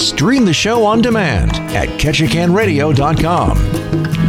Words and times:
Stream 0.00 0.46
the 0.46 0.54
show 0.54 0.84
on 0.84 1.02
demand 1.02 1.52
at 1.76 1.88
ketchikanradio.com. 2.00 4.19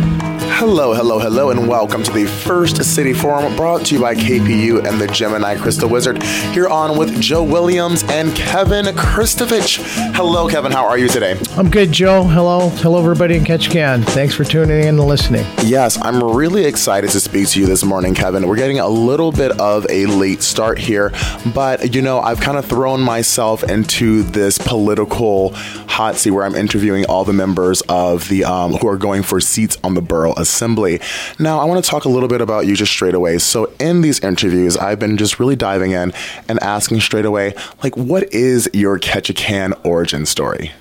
Hello, 0.61 0.93
hello, 0.93 1.17
hello, 1.17 1.49
and 1.49 1.67
welcome 1.67 2.03
to 2.03 2.11
the 2.11 2.27
First 2.27 2.83
City 2.83 3.13
Forum 3.13 3.55
brought 3.55 3.83
to 3.88 3.96
you 3.96 3.99
by 3.99 4.13
KPU 4.13 4.88
and 4.88 5.02
the 5.02 5.07
Gemini 5.07 5.57
Crystal 5.57 5.89
Wizard. 5.89 6.21
Here 6.54 6.68
on 6.68 6.99
with 6.99 7.20
Joe 7.20 7.41
Williams 7.41 8.04
and 8.04 8.36
Kevin 8.36 8.86
Kristovich. 8.86 9.79
Hello, 10.13 10.47
Kevin. 10.47 10.71
How 10.71 10.86
are 10.86 11.00
you 11.00 11.07
today? 11.07 11.36
I'm 11.57 11.68
good, 11.68 11.91
Joe. 11.91 12.25
Hello. 12.25 12.70
Hello, 12.70 13.00
everybody 13.00 13.38
in 13.38 13.43
Ketchikan. 13.43 14.05
Thanks 14.05 14.36
for 14.36 14.43
tuning 14.43 14.82
in 14.82 15.00
and 15.00 15.00
listening. 15.00 15.47
Yes, 15.63 15.97
I'm 16.00 16.23
really 16.23 16.66
excited 16.66 17.09
to 17.09 17.20
speak 17.20 17.50
to 17.50 17.59
you 17.59 17.66
this 17.66 17.84
morning, 17.84 18.14
Kevin. 18.14 18.48
We're 18.48 18.55
getting 18.55 18.78
a 18.78 18.88
little 18.88 19.32
bit 19.32 19.59
of 19.59 19.88
a 19.89 20.05
late 20.05 20.43
start 20.43 20.78
here, 20.78 21.12
but 21.55 21.96
you 21.96 22.04
know, 22.04 22.20
I've 22.20 22.39
kind 22.39 22.59
of 22.59 22.68
thrown 22.68 23.02
myself 23.02 23.64
into 23.64 24.21
this 24.21 24.59
political 24.59 25.54
hot 25.55 26.18
seat 26.18 26.30
where 26.30 26.46
I'm 26.46 26.55
interviewing 26.55 27.05
all 27.05 27.25
the 27.25 27.34
members 27.34 27.81
of 27.89 28.30
the 28.30 28.43
um, 28.43 28.73
who 28.73 28.88
are 28.88 28.98
going 28.98 29.23
for 29.23 29.41
seats 29.41 29.80
on 29.84 29.95
the 29.95 30.02
borough 30.02 30.35
assembly. 30.52 31.00
Now, 31.40 31.60
I 31.60 31.66
want 31.66 31.84
to 31.84 31.90
talk 31.90 32.05
a 32.05 32.10
little 32.10 32.30
bit 32.30 32.41
about 32.41 32.66
you 32.66 32.76
just 32.76 32.91
straight 32.91 33.16
away. 33.16 33.38
So, 33.38 33.72
in 33.80 34.02
these 34.02 34.20
interviews, 34.20 34.77
I've 34.77 35.00
been 35.00 35.18
just 35.18 35.40
really 35.40 35.55
diving 35.55 35.91
in 35.91 36.14
and 36.48 36.62
asking 36.62 37.02
straight 37.02 37.26
away, 37.26 37.54
like, 37.84 37.96
what 37.96 38.32
is 38.34 38.70
your 38.74 39.00
Ketchikan 39.00 39.80
origin 39.86 40.26
story? 40.26 40.72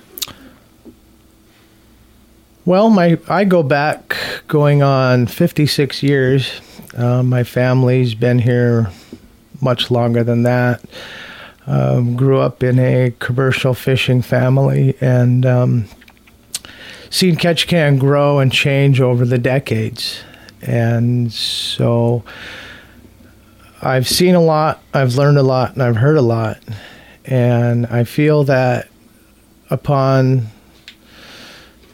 Well, 2.63 2.89
my 2.91 3.17
I 3.27 3.45
go 3.45 3.63
back 3.63 4.15
going 4.47 4.83
on 4.83 5.25
56 5.25 6.03
years. 6.03 6.61
Uh, 6.95 7.23
my 7.23 7.43
family's 7.43 8.13
been 8.13 8.37
here 8.37 8.91
much 9.61 9.89
longer 9.89 10.23
than 10.23 10.43
that. 10.43 10.81
Um, 11.65 12.15
grew 12.15 12.39
up 12.39 12.63
in 12.63 12.79
a 12.79 13.13
commercial 13.19 13.73
fishing 13.73 14.21
family 14.21 14.95
and 14.99 15.45
um, 15.45 15.85
seen 17.11 17.35
Ketchikan 17.35 17.99
grow 17.99 18.39
and 18.39 18.51
change 18.51 18.99
over 18.99 19.25
the 19.25 19.37
decades. 19.37 20.23
And 20.61 21.31
so 21.31 22.23
I've 23.81 24.07
seen 24.07 24.33
a 24.33 24.41
lot, 24.41 24.81
I've 24.93 25.15
learned 25.15 25.37
a 25.37 25.43
lot, 25.43 25.73
and 25.73 25.83
I've 25.83 25.97
heard 25.97 26.17
a 26.17 26.21
lot. 26.21 26.59
And 27.25 27.85
I 27.87 28.05
feel 28.05 28.45
that 28.45 28.87
upon 29.69 30.47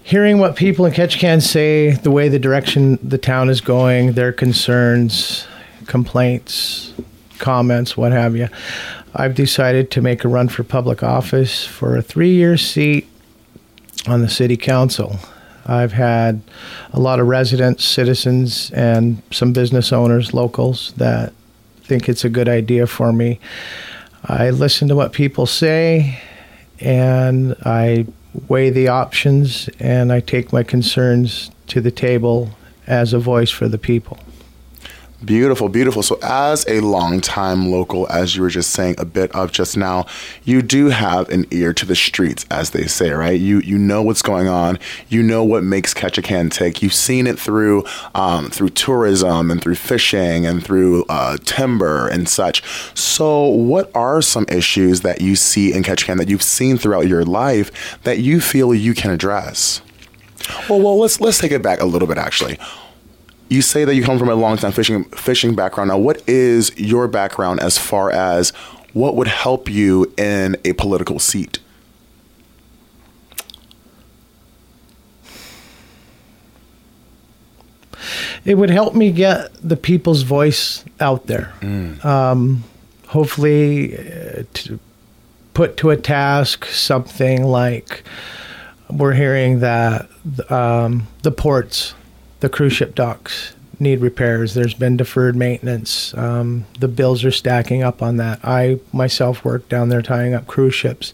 hearing 0.03 0.37
what 0.37 0.55
people 0.55 0.85
in 0.85 0.93
Ketchikan 0.93 1.41
say, 1.41 1.91
the 1.91 2.11
way 2.11 2.29
the 2.29 2.39
direction 2.39 2.99
the 3.01 3.17
town 3.17 3.49
is 3.49 3.59
going, 3.59 4.13
their 4.13 4.31
concerns, 4.31 5.47
complaints, 5.87 6.93
comments, 7.39 7.97
what 7.97 8.11
have 8.11 8.35
you, 8.35 8.49
I've 9.15 9.33
decided 9.33 9.89
to 9.91 10.01
make 10.01 10.23
a 10.23 10.27
run 10.27 10.47
for 10.47 10.63
public 10.63 11.01
office 11.01 11.65
for 11.65 11.97
a 11.97 12.01
three 12.01 12.33
year 12.33 12.55
seat 12.55 13.07
on 14.07 14.21
the 14.21 14.29
city 14.29 14.57
council. 14.57 15.17
I've 15.65 15.91
had 15.91 16.41
a 16.93 16.99
lot 16.99 17.19
of 17.19 17.27
residents, 17.27 17.83
citizens, 17.83 18.71
and 18.71 19.21
some 19.31 19.51
business 19.51 19.91
owners, 19.91 20.33
locals, 20.33 20.93
that 20.97 21.33
think 21.87 22.09
it's 22.09 22.25
a 22.25 22.29
good 22.29 22.49
idea 22.49 22.85
for 22.85 23.13
me. 23.13 23.39
I 24.25 24.49
listen 24.49 24.89
to 24.89 24.95
what 24.95 25.13
people 25.13 25.45
say 25.45 26.21
and 26.81 27.55
I 27.63 28.05
weigh 28.49 28.69
the 28.69 28.89
options 28.89 29.69
and 29.79 30.11
I 30.11 30.19
take 30.19 30.51
my 30.51 30.63
concerns 30.63 31.49
to 31.67 31.79
the 31.79 31.91
table 31.91 32.49
as 32.85 33.13
a 33.13 33.19
voice 33.19 33.49
for 33.49 33.69
the 33.69 33.77
people. 33.77 34.19
Beautiful, 35.25 35.67
beautiful. 35.67 36.03
So, 36.03 36.19
as 36.21 36.63
a 36.67 36.79
longtime 36.79 37.71
local, 37.71 38.07
as 38.11 38.35
you 38.35 38.43
were 38.43 38.51
just 38.51 38.69
saying 38.69 38.95
a 38.99 39.05
bit 39.05 39.31
of 39.31 39.51
just 39.51 39.75
now, 39.75 40.05
you 40.43 40.61
do 40.61 40.89
have 40.89 41.27
an 41.29 41.47
ear 41.49 41.73
to 41.73 41.87
the 41.87 41.95
streets, 41.95 42.45
as 42.51 42.69
they 42.69 42.85
say, 42.85 43.09
right? 43.09 43.39
You 43.39 43.59
you 43.61 43.79
know 43.79 44.03
what's 44.03 44.21
going 44.21 44.47
on. 44.47 44.77
You 45.09 45.23
know 45.23 45.43
what 45.43 45.63
makes 45.63 45.95
Ketchikan 45.95 46.51
tick. 46.51 46.83
You've 46.83 46.93
seen 46.93 47.25
it 47.25 47.39
through 47.39 47.83
um, 48.13 48.51
through 48.51 48.69
tourism 48.69 49.49
and 49.49 49.59
through 49.59 49.75
fishing 49.75 50.45
and 50.45 50.63
through 50.63 51.03
uh, 51.09 51.37
timber 51.45 52.07
and 52.07 52.29
such. 52.29 52.61
So, 52.95 53.47
what 53.47 53.89
are 53.95 54.21
some 54.21 54.45
issues 54.49 55.01
that 55.01 55.19
you 55.19 55.35
see 55.35 55.73
in 55.73 55.81
Ketchikan 55.81 56.17
that 56.17 56.29
you've 56.29 56.43
seen 56.43 56.77
throughout 56.77 57.07
your 57.07 57.25
life 57.25 57.99
that 58.03 58.19
you 58.19 58.39
feel 58.39 58.71
you 58.71 58.93
can 58.93 59.09
address? 59.09 59.81
Well, 60.69 60.79
well, 60.79 60.99
let's 60.99 61.19
let's 61.19 61.39
take 61.39 61.51
it 61.51 61.63
back 61.63 61.81
a 61.81 61.85
little 61.85 62.07
bit, 62.07 62.19
actually 62.19 62.59
you 63.49 63.61
say 63.61 63.85
that 63.85 63.95
you 63.95 64.03
come 64.03 64.19
from 64.19 64.29
a 64.29 64.35
long 64.35 64.57
time 64.57 64.71
fishing 64.71 65.03
fishing 65.05 65.55
background. 65.55 65.89
Now, 65.89 65.97
what 65.97 66.27
is 66.27 66.77
your 66.77 67.07
background 67.07 67.59
as 67.59 67.77
far 67.77 68.11
as 68.11 68.51
what 68.93 69.15
would 69.15 69.27
help 69.27 69.69
you 69.69 70.13
in 70.17 70.57
a 70.65 70.73
political 70.73 71.19
seat? 71.19 71.59
It 78.45 78.55
would 78.55 78.69
help 78.69 78.95
me 78.95 79.11
get 79.11 79.51
the 79.61 79.75
people's 79.75 80.21
voice 80.21 80.85
out 81.01 81.27
there. 81.27 81.53
Mm. 81.59 82.03
Um, 82.05 82.63
hopefully, 83.07 83.97
uh, 83.97 84.43
to 84.53 84.79
put 85.53 85.75
to 85.77 85.89
a 85.89 85.97
task 85.97 86.65
something 86.65 87.43
like 87.43 88.03
we're 88.89 89.13
hearing 89.13 89.59
that 89.59 90.07
um, 90.49 91.07
the 91.23 91.31
ports 91.31 91.93
the 92.39 92.49
cruise 92.49 92.73
ship 92.73 92.95
docks 92.95 93.55
need 93.79 93.99
repairs. 93.99 94.53
There's 94.53 94.73
been 94.73 94.97
deferred 94.97 95.35
maintenance. 95.35 96.13
Um, 96.15 96.65
the 96.79 96.87
bills 96.87 97.23
are 97.23 97.31
stacking 97.31 97.83
up 97.83 98.01
on 98.01 98.17
that. 98.17 98.39
I 98.43 98.79
myself 98.91 99.45
work 99.45 99.69
down 99.69 99.89
there 99.89 100.01
tying 100.01 100.33
up 100.33 100.47
cruise 100.47 100.73
ships, 100.73 101.13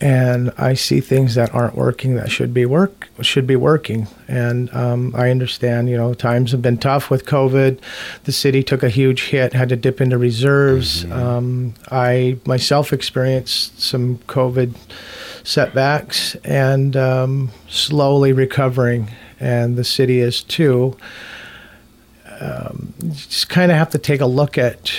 and 0.00 0.52
I 0.56 0.74
see 0.74 1.00
things 1.00 1.34
that 1.34 1.54
aren't 1.54 1.74
working 1.74 2.14
that 2.14 2.30
should 2.30 2.54
be 2.54 2.64
work 2.64 3.08
should 3.20 3.46
be 3.46 3.56
working. 3.56 4.06
And 4.28 4.72
um, 4.74 5.14
I 5.16 5.30
understand, 5.30 5.88
you 5.88 5.96
know, 5.96 6.14
times 6.14 6.52
have 6.52 6.62
been 6.62 6.78
tough 6.78 7.10
with 7.10 7.26
COVID. 7.26 7.80
The 8.24 8.32
city 8.32 8.62
took 8.62 8.82
a 8.82 8.88
huge 8.88 9.24
hit, 9.24 9.52
had 9.52 9.68
to 9.70 9.76
dip 9.76 10.00
into 10.00 10.16
reserves. 10.16 11.04
Mm-hmm. 11.04 11.12
Um, 11.12 11.74
I 11.90 12.38
myself 12.46 12.92
experienced 12.92 13.80
some 13.80 14.18
COVID 14.28 14.74
setbacks 15.42 16.36
and 16.44 16.96
um, 16.96 17.50
slowly 17.68 18.32
recovering 18.32 19.10
and 19.40 19.76
the 19.76 19.84
city 19.84 20.20
is 20.20 20.42
too. 20.42 20.96
Um, 22.40 22.94
just 23.10 23.48
kind 23.48 23.72
of 23.72 23.78
have 23.78 23.90
to 23.90 23.98
take 23.98 24.20
a 24.20 24.26
look 24.26 24.56
at 24.56 24.92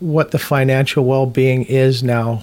what 0.00 0.32
the 0.32 0.38
financial 0.38 1.04
well-being 1.04 1.64
is 1.64 2.02
now, 2.02 2.42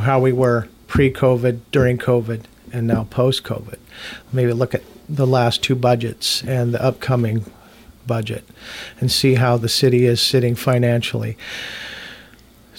how 0.00 0.20
we 0.20 0.32
were 0.32 0.68
pre-COVID, 0.86 1.60
during 1.72 1.98
COVID, 1.98 2.44
and 2.72 2.86
now 2.86 3.04
post-COVID. 3.10 3.78
Maybe 4.32 4.52
look 4.52 4.74
at 4.74 4.82
the 5.08 5.26
last 5.26 5.62
two 5.62 5.74
budgets 5.74 6.42
and 6.44 6.72
the 6.72 6.82
upcoming 6.82 7.44
budget, 8.06 8.44
and 9.00 9.10
see 9.10 9.34
how 9.34 9.56
the 9.56 9.68
city 9.68 10.06
is 10.06 10.20
sitting 10.20 10.54
financially. 10.54 11.36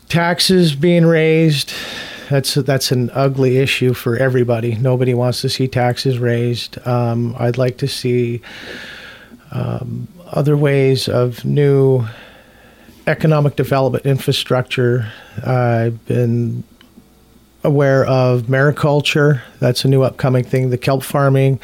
Taxes 0.07 0.75
being 0.75 1.05
raised 1.05 1.73
that's 2.29 2.55
that's 2.55 2.91
an 2.91 3.09
ugly 3.13 3.57
issue 3.57 3.93
for 3.93 4.15
everybody. 4.17 4.75
Nobody 4.75 5.13
wants 5.13 5.41
to 5.41 5.49
see 5.49 5.67
taxes 5.67 6.19
raised. 6.19 6.77
Um, 6.87 7.35
I'd 7.37 7.57
like 7.57 7.77
to 7.77 7.87
see 7.87 8.41
um, 9.51 10.07
other 10.31 10.57
ways 10.57 11.07
of 11.07 11.45
new 11.45 12.05
economic 13.07 13.55
development 13.55 14.05
infrastructure. 14.05 15.11
I've 15.45 16.03
been 16.05 16.63
aware 17.63 18.05
of 18.05 18.43
mariculture. 18.43 19.41
That's 19.59 19.85
a 19.85 19.87
new 19.87 20.03
upcoming 20.03 20.43
thing. 20.43 20.69
The 20.69 20.77
kelp 20.77 21.03
farming. 21.03 21.59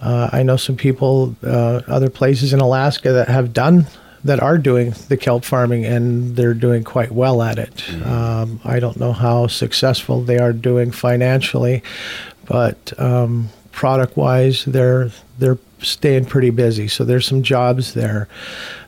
Uh, 0.00 0.28
I 0.32 0.42
know 0.42 0.56
some 0.56 0.76
people, 0.76 1.34
uh, 1.42 1.80
other 1.86 2.10
places 2.10 2.52
in 2.52 2.60
Alaska 2.60 3.12
that 3.12 3.28
have 3.28 3.52
done 3.52 3.86
that 4.24 4.40
are 4.40 4.58
doing 4.58 4.94
the 5.08 5.16
kelp 5.16 5.44
farming 5.44 5.84
and 5.84 6.34
they're 6.34 6.54
doing 6.54 6.82
quite 6.82 7.12
well 7.12 7.42
at 7.42 7.58
it. 7.58 7.74
Mm-hmm. 7.74 8.10
Um, 8.10 8.60
I 8.64 8.80
don't 8.80 8.98
know 8.98 9.12
how 9.12 9.46
successful 9.46 10.22
they 10.22 10.38
are 10.38 10.52
doing 10.52 10.90
financially, 10.90 11.82
but 12.46 12.98
um, 12.98 13.50
product 13.72 14.16
wise, 14.16 14.64
they're 14.64 15.10
they're 15.38 15.58
staying 15.80 16.24
pretty 16.24 16.50
busy. 16.50 16.88
So 16.88 17.04
there's 17.04 17.26
some 17.26 17.42
jobs 17.42 17.94
there. 17.94 18.28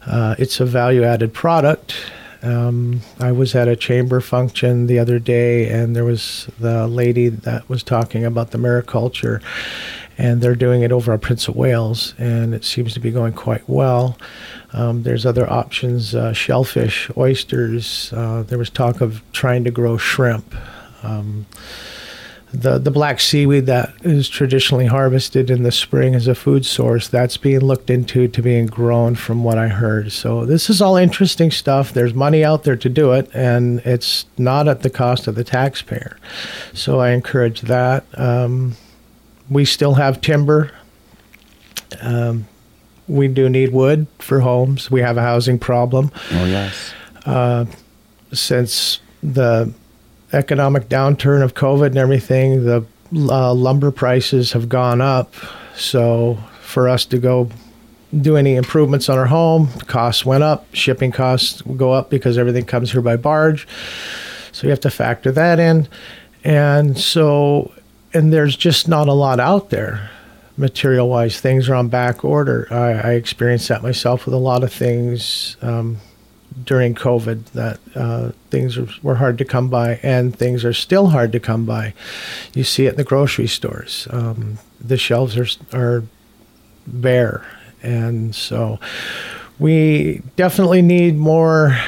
Uh, 0.07 0.35
it's 0.39 0.61
a 0.61 0.65
value 0.65 1.05
added 1.05 1.35
product. 1.35 1.95
Um, 2.43 3.01
I 3.19 3.33
was 3.33 3.55
at 3.55 3.67
a 3.67 3.77
chamber 3.77 4.21
function 4.21 4.87
the 4.87 4.99
other 4.99 5.19
day, 5.19 5.69
and 5.69 5.97
there 5.97 6.05
was 6.05 6.49
the 6.61 6.87
lady 6.87 7.29
that 7.29 7.69
was 7.69 7.83
talking 7.83 8.25
about 8.25 8.53
the 8.53 8.59
mariculture, 8.59 9.43
and 10.19 10.41
they're 10.41 10.55
doing 10.55 10.83
it 10.83 10.93
over 10.93 11.13
at 11.13 11.21
Prince 11.21 11.49
of 11.49 11.57
Wales, 11.57 12.15
and 12.19 12.55
it 12.55 12.65
seems 12.65 12.95
to 12.95 13.01
be 13.01 13.11
going 13.11 13.33
quite 13.33 13.69
well. 13.69 14.19
Um, 14.73 15.03
there's 15.03 15.27
other 15.27 15.51
options, 15.51 16.15
uh, 16.15 16.33
shellfish, 16.33 17.11
oysters. 17.17 18.13
Uh, 18.13 18.43
there 18.43 18.59
was 18.59 18.71
talk 18.71 19.01
of 19.01 19.23
trying 19.33 19.65
to 19.65 19.71
grow 19.71 19.97
shrimp. 19.97 20.55
Um, 21.03 21.47
the 22.53 22.79
the 22.79 22.91
black 22.91 23.21
seaweed 23.21 23.67
that 23.67 23.93
is 24.03 24.29
traditionally 24.29 24.87
harvested 24.87 25.51
in 25.51 25.63
the 25.63 25.73
spring 25.73 26.15
as 26.15 26.29
a 26.29 26.35
food 26.35 26.65
source 26.65 27.09
that's 27.09 27.37
being 27.37 27.61
looked 27.61 27.91
into 27.91 28.29
to 28.29 28.41
being 28.41 28.67
grown 28.67 29.15
from 29.15 29.43
what 29.43 29.59
i 29.59 29.67
heard 29.69 30.13
so 30.13 30.47
this 30.47 30.71
is 30.71 30.81
all 30.81 30.97
interesting 30.97 31.51
stuff 31.51 31.93
there's 31.93 32.15
money 32.15 32.45
out 32.45 32.63
there 32.63 32.77
to 32.77 32.89
do 32.89 33.13
it 33.13 33.29
and 33.35 33.81
it's 33.81 34.27
not 34.39 34.69
at 34.69 34.83
the 34.83 34.91
cost 34.91 35.27
of 35.27 35.35
the 35.35 35.45
taxpayer 35.45 36.17
so 36.73 37.01
i 37.01 37.11
encourage 37.11 37.63
that 37.63 38.05
um, 38.19 38.75
we 39.51 39.65
still 39.65 39.95
have 39.95 40.21
timber 40.21 40.71
um, 42.03 42.47
we 43.09 43.29
do 43.29 43.49
need 43.49 43.73
wood 43.73 44.07
for 44.19 44.41
homes 44.41 44.91
we 44.91 45.01
have 45.01 45.17
a 45.17 45.23
housing 45.23 45.59
problem 45.59 46.11
Oh 46.33 46.45
yes. 46.45 46.93
since 48.33 49.01
the 49.23 49.73
economic 50.33 50.89
downturn 50.89 51.43
of 51.43 51.55
COVID 51.55 51.87
and 51.87 51.97
everything, 51.99 52.65
the 52.65 52.85
uh, 53.15 53.55
lumber 53.55 53.91
prices 53.91 54.53
have 54.53 54.69
gone 54.69 55.01
up. 55.01 55.33
So 55.77 56.39
for 56.61 56.89
us 56.89 57.05
to 57.07 57.19
go 57.19 57.49
do 58.21 58.37
any 58.37 58.55
improvements 58.57 59.09
on 59.09 59.19
our 59.19 59.27
home, 59.27 59.69
costs 59.87 60.25
went 60.25 60.43
up. 60.43 60.67
Shipping 60.75 61.13
costs 61.13 61.63
go 61.63 61.93
up 61.93 62.11
because 62.11 62.39
everything 62.39 62.65
comes 62.65 62.93
here 62.93 63.01
by 63.01 63.17
barge. 63.17 63.67
So 64.53 64.67
you 64.67 64.71
have 64.71 64.81
to 64.81 64.91
factor 64.91 65.31
that 65.33 65.59
in. 65.59 65.89
And 66.45 66.99
so, 66.99 67.73
and 68.17 68.33
there's 68.33 68.57
just 68.57 68.89
not 68.89 69.09
a 69.09 69.13
lot 69.13 69.41
out 69.41 69.71
there 69.71 70.11
material 70.59 71.09
wise. 71.09 71.39
Things 71.39 71.69
are 71.69 71.75
on 71.75 71.89
back 71.89 72.25
order. 72.25 72.67
I, 72.71 73.11
I 73.11 73.13
experienced 73.13 73.69
that 73.69 73.83
myself 73.83 74.25
with 74.25 74.35
a 74.35 74.39
lot 74.39 74.65
of 74.65 74.73
things. 74.73 75.57
Um, 75.61 75.99
during 76.65 76.95
COVID 76.95 77.45
that 77.53 77.79
uh, 77.95 78.31
things 78.51 78.79
were 79.03 79.17
hard 79.17 79.39
to 79.39 79.45
come 79.45 79.69
by, 79.69 79.97
and 80.03 80.37
things 80.37 80.65
are 80.65 80.73
still 80.73 81.09
hard 81.09 81.33
to 81.33 81.41
come 81.41 81.67
by. 81.67 81.93
You 82.55 82.65
see 82.65 82.87
it 82.87 82.91
in 82.91 82.97
the 82.97 83.05
grocery 83.05 83.47
stores. 83.47 84.09
Um, 84.11 84.59
the 84.81 84.97
shelves 84.97 85.37
are 85.37 85.47
are 85.77 86.05
bare, 86.87 87.47
and 87.83 88.35
so 88.35 88.81
we 89.59 90.23
definitely 90.37 90.83
need 90.83 91.17
more 91.17 91.79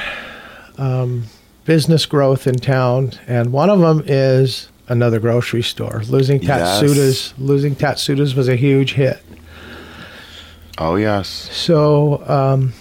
um, 0.77 1.25
business 1.65 2.05
growth 2.05 2.47
in 2.47 2.55
town. 2.55 3.11
And 3.27 3.51
one 3.51 3.69
of 3.69 3.79
them 3.79 4.03
is 4.05 4.69
another 4.89 5.19
grocery 5.19 5.63
store. 5.63 6.01
Losing 6.09 6.41
Yes. 6.41 6.81
Tatsuda's 6.81 7.33
losing 7.37 7.75
Tatsuda's 7.75 8.35
was 8.35 8.47
a 8.49 8.55
huge 8.55 8.93
hit. 8.93 9.21
Oh 10.77 10.95
yes. 10.95 11.27
So, 11.27 12.23
um, 12.27 12.73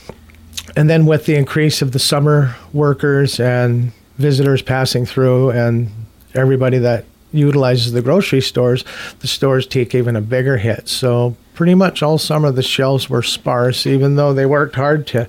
and 0.77 0.89
then 0.89 1.07
with 1.07 1.27
the 1.27 1.35
increase 1.35 1.83
of 1.83 1.93
the 1.93 1.99
summer 1.99 2.55
workers 2.73 3.41
and 3.41 3.93
visitors 4.19 4.63
passing 4.63 5.05
through, 5.07 5.51
and 5.51 5.91
everybody 6.35 6.79
that 6.79 7.05
utilizes 7.33 7.93
the 7.93 8.03
grocery 8.03 8.41
stores, 8.41 8.85
the 9.21 9.27
stores 9.27 9.67
take 9.67 9.95
even 9.95 10.17
a 10.17 10.21
bigger 10.21 10.57
hit. 10.59 10.89
So, 10.89 11.37
pretty 11.55 11.75
much 11.75 12.03
all 12.03 12.19
summer 12.19 12.53
the 12.53 12.63
shelves 12.63 13.11
were 13.11 13.23
sparse, 13.23 13.87
even 13.87 14.15
though 14.15 14.33
they 14.33 14.47
worked 14.47 14.77
hard 14.77 15.07
to 15.09 15.29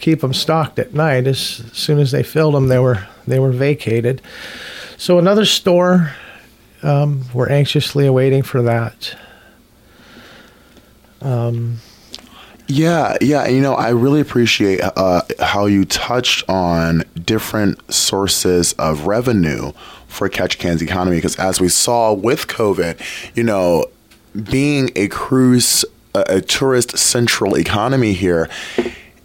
keep 0.00 0.20
them 0.22 0.32
stocked 0.32 0.78
at 0.78 0.94
night. 0.94 1.26
As 1.26 1.38
soon 1.38 1.98
as 1.98 2.10
they 2.12 2.22
filled 2.22 2.54
them, 2.54 2.68
they 2.68 2.78
were 2.78 3.06
they 3.26 3.38
were 3.38 3.52
vacated. 3.52 4.22
So, 4.98 5.18
another 5.18 5.44
store. 5.44 6.12
Um, 6.82 7.24
we're 7.34 7.48
anxiously 7.48 8.06
awaiting 8.06 8.42
for 8.42 8.62
that. 8.62 9.16
Yeah, 12.68 13.16
yeah. 13.20 13.46
You 13.46 13.60
know, 13.60 13.74
I 13.74 13.90
really 13.90 14.20
appreciate 14.20 14.80
uh, 14.82 15.22
how 15.40 15.66
you 15.66 15.84
touched 15.84 16.48
on 16.48 17.04
different 17.24 17.92
sources 17.92 18.72
of 18.74 19.06
revenue 19.06 19.72
for 20.08 20.28
Ketchikan's 20.28 20.82
economy 20.82 21.16
because, 21.16 21.36
as 21.36 21.60
we 21.60 21.68
saw 21.68 22.12
with 22.12 22.46
COVID, 22.48 23.00
you 23.36 23.44
know, 23.44 23.86
being 24.50 24.90
a 24.96 25.08
cruise, 25.08 25.84
a, 26.14 26.24
a 26.28 26.40
tourist 26.40 26.98
central 26.98 27.56
economy 27.56 28.14
here, 28.14 28.48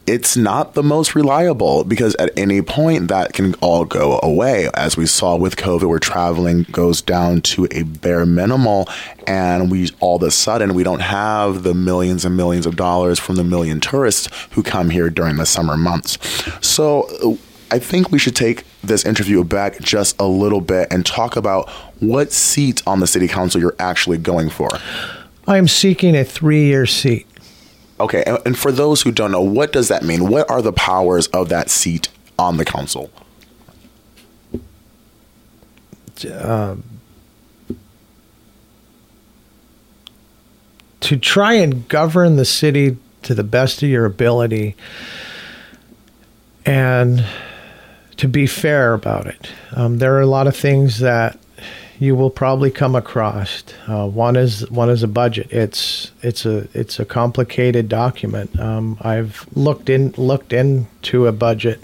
it's 0.07 0.35
not 0.35 0.73
the 0.73 0.83
most 0.83 1.15
reliable 1.15 1.83
because 1.83 2.15
at 2.15 2.37
any 2.37 2.61
point 2.61 3.07
that 3.07 3.33
can 3.33 3.53
all 3.55 3.85
go 3.85 4.19
away. 4.23 4.69
As 4.73 4.97
we 4.97 5.05
saw 5.05 5.35
with 5.35 5.55
COVID, 5.55 5.87
where 5.87 5.99
traveling 5.99 6.63
goes 6.71 7.01
down 7.01 7.41
to 7.41 7.67
a 7.71 7.83
bare 7.83 8.25
minimal, 8.25 8.89
and 9.27 9.71
we 9.71 9.89
all 9.99 10.17
of 10.17 10.23
a 10.23 10.31
sudden 10.31 10.73
we 10.73 10.83
don't 10.83 11.01
have 11.01 11.63
the 11.63 11.73
millions 11.73 12.25
and 12.25 12.35
millions 12.35 12.65
of 12.65 12.75
dollars 12.75 13.19
from 13.19 13.35
the 13.35 13.43
million 13.43 13.79
tourists 13.79 14.27
who 14.51 14.63
come 14.63 14.89
here 14.89 15.09
during 15.09 15.35
the 15.37 15.45
summer 15.45 15.77
months. 15.77 16.17
So. 16.65 17.37
I 17.73 17.79
think 17.79 18.11
we 18.11 18.19
should 18.19 18.35
take 18.35 18.65
this 18.83 19.05
interview 19.05 19.45
back 19.45 19.79
just 19.79 20.19
a 20.19 20.27
little 20.27 20.59
bit 20.59 20.89
and 20.91 21.05
talk 21.05 21.37
about 21.37 21.69
what 22.01 22.33
seat 22.33 22.83
on 22.85 22.99
the 22.99 23.07
city 23.07 23.29
council 23.29 23.61
you're 23.61 23.77
actually 23.79 24.17
going 24.17 24.49
for. 24.49 24.67
I 25.47 25.57
am 25.57 25.69
seeking 25.69 26.13
a 26.13 26.25
three-year 26.25 26.85
seat. 26.85 27.27
Okay, 28.01 28.23
and- 28.45 28.57
for 28.57 28.71
those 28.71 29.03
who 29.03 29.11
don't 29.11 29.31
know, 29.31 29.41
what 29.41 29.71
does 29.71 29.87
that 29.89 30.03
mean? 30.03 30.27
What 30.27 30.49
are 30.49 30.61
the 30.61 30.73
powers 30.73 31.27
of 31.27 31.49
that 31.49 31.69
seat 31.69 32.09
on 32.37 32.57
the 32.57 32.65
council? 32.65 33.11
to 40.99 41.17
try 41.17 41.53
and 41.53 41.87
govern 41.87 42.35
the 42.35 42.45
city 42.45 42.95
to 43.23 43.33
the 43.33 43.43
best 43.43 43.81
of 43.81 43.89
your 43.89 44.05
ability 44.05 44.75
and 46.65 47.25
to 48.17 48.27
be 48.27 48.45
fair 48.45 48.93
about 48.93 49.25
it. 49.25 49.51
Um, 49.75 49.97
there 49.97 50.15
are 50.15 50.21
a 50.21 50.27
lot 50.27 50.45
of 50.45 50.55
things 50.55 50.99
that 50.99 51.39
you 52.01 52.15
will 52.15 52.31
probably 52.31 52.71
come 52.71 52.95
across. 52.95 53.63
Uh, 53.87 54.07
one 54.07 54.35
is 54.35 54.67
one 54.71 54.89
is 54.89 55.03
a 55.03 55.07
budget. 55.07 55.53
It's 55.53 56.11
it's 56.23 56.47
a 56.47 56.67
it's 56.73 56.99
a 56.99 57.05
complicated 57.05 57.89
document. 57.89 58.59
Um, 58.59 58.97
I've 59.01 59.45
looked 59.53 59.87
in 59.87 60.11
looked 60.17 60.51
into 60.51 61.27
a 61.27 61.31
budget, 61.31 61.79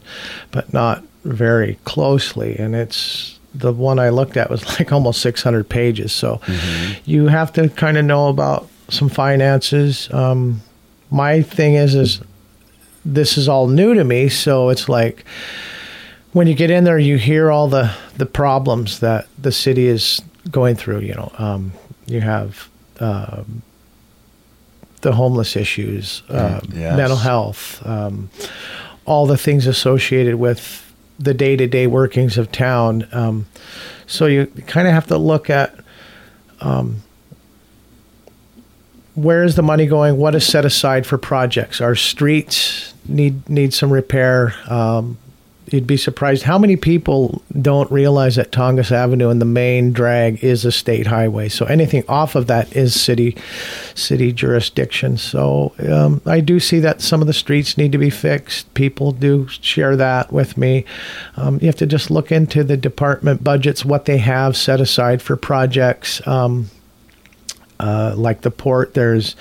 but 0.50 0.74
not 0.74 1.04
very 1.24 1.76
closely, 1.84 2.58
and 2.58 2.74
it's 2.74 3.38
the 3.54 3.72
one 3.72 4.00
I 4.00 4.10
looked 4.10 4.38
at 4.38 4.50
was 4.50 4.66
like 4.80 4.92
almost 4.92 5.22
600 5.22 5.70
pages. 5.70 6.14
So 6.14 6.42
you 7.06 7.28
have 7.28 7.54
to 7.54 7.70
kind 7.70 7.96
of 7.96 8.04
know 8.04 8.30
about 8.30 8.68
some 8.90 9.10
finances. 9.10 10.12
Um, 10.12 10.64
my 11.12 11.44
thing 11.44 11.76
is 11.76 11.94
is 11.94 12.22
this 13.06 13.38
is 13.38 13.48
all 13.48 13.68
new 13.68 13.94
to 13.94 14.04
me, 14.04 14.30
so 14.30 14.70
it's 14.70 14.90
like 14.90 15.26
when 16.34 16.48
you 16.48 16.54
get 16.54 16.70
in 16.70 16.84
there, 16.84 17.00
you 17.00 17.18
hear 17.18 17.52
all 17.52 17.68
the 17.68 17.94
the 18.18 18.26
problems 18.26 19.00
that 19.00 19.28
the 19.38 19.52
city 19.52 19.88
is 19.88 20.22
going 20.50 20.76
through. 20.76 21.00
You 21.00 21.14
know, 21.14 21.32
um, 21.38 21.74
you 22.06 22.22
have 22.22 22.70
um, 23.00 23.62
the 25.02 25.14
homeless 25.14 25.56
issues, 25.56 26.24
um, 26.30 26.62
yes. 26.74 26.98
mental 26.98 27.18
health, 27.18 27.86
um, 27.86 28.30
all 29.06 29.26
the 29.26 29.38
things 29.38 29.68
associated 29.68 30.36
with 30.36 30.84
the 31.20 31.34
day 31.34 31.56
to 31.56 31.68
day 31.68 31.88
workings 31.88 32.38
of 32.38 32.52
town. 32.52 33.08
Um, 33.12 33.46
so 34.06 34.26
you 34.26 34.48
kind 34.68 34.88
of 34.88 34.94
have 34.94 35.08
to 35.08 35.18
look 35.18 35.50
at 35.50 35.76
um, 36.62 37.02
where 39.16 39.44
is 39.44 39.56
the 39.56 39.64
money 39.64 39.88
going? 39.88 40.18
What 40.18 40.36
is 40.36 40.46
set 40.46 40.66
aside 40.66 41.06
for 41.06 41.18
projects? 41.18 41.82
Our 41.82 41.96
streets 41.96 42.94
need 43.08 43.50
need 43.50 43.74
some 43.74 43.92
repair. 43.92 44.54
Um, 44.70 45.18
you'd 45.70 45.88
be 45.88 45.98
surprised 45.98 46.44
how 46.44 46.58
many 46.58 46.76
people 46.76 47.42
don't 47.62 47.92
realize 47.92 48.38
that 48.38 48.52
Tongass 48.52 48.92
Avenue 48.92 49.30
and 49.30 49.42
the 49.42 49.46
main 49.46 49.92
drag 49.92 50.44
is 50.44 50.64
a 50.64 50.72
state 50.72 51.08
highway. 51.08 51.50
So 51.50 51.66
anything 51.66 52.04
off 52.08 52.36
of 52.36 52.48
that 52.48 52.74
is 52.76 53.00
city 53.00 53.36
city 53.94 54.32
jurisdiction. 54.32 55.18
So 55.18 55.74
um, 55.90 56.22
I 56.26 56.40
do 56.40 56.60
see 56.60 56.80
that 56.80 57.02
some 57.02 57.22
of 57.22 57.28
the 57.28 57.34
streets 57.34 57.78
need 57.78 57.92
to 57.92 57.98
be 57.98 58.10
fixed. 58.10 58.74
People 58.74 59.12
do 59.12 59.48
share 59.50 59.96
that 59.98 60.32
with 60.32 60.58
me. 60.58 60.86
Um, 61.36 61.60
you 61.60 61.68
have 61.68 61.76
to 61.78 61.86
just 61.86 62.10
look 62.10 62.32
into 62.32 62.64
the 62.64 62.78
department 62.78 63.44
budgets, 63.44 63.84
what 63.84 64.06
they 64.06 64.20
have 64.20 64.56
set 64.56 64.80
aside 64.80 65.22
for 65.22 65.36
projects. 65.36 66.26
Um, 66.26 66.70
uh, 67.80 68.14
like 68.16 68.42
the 68.42 68.52
port, 68.52 68.94
there's 68.94 69.36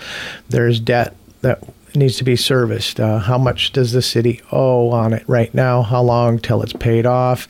there's 0.49 0.79
debt 0.81 1.17
that 1.41 1.63
needs 1.97 2.17
to 2.19 2.25
be 2.25 2.37
serviced. 2.37 3.01
Uh, 3.01 3.19
how 3.19 3.39
much 3.39 3.73
does 3.73 3.93
the 3.93 4.03
city 4.03 4.41
owe 4.53 4.91
on 4.91 5.13
it 5.13 5.25
right 5.27 5.53
now? 5.55 5.83
How 5.83 6.03
long 6.03 6.39
till 6.39 6.63
it's 6.63 6.73
paid 6.73 7.07
off? 7.07 7.49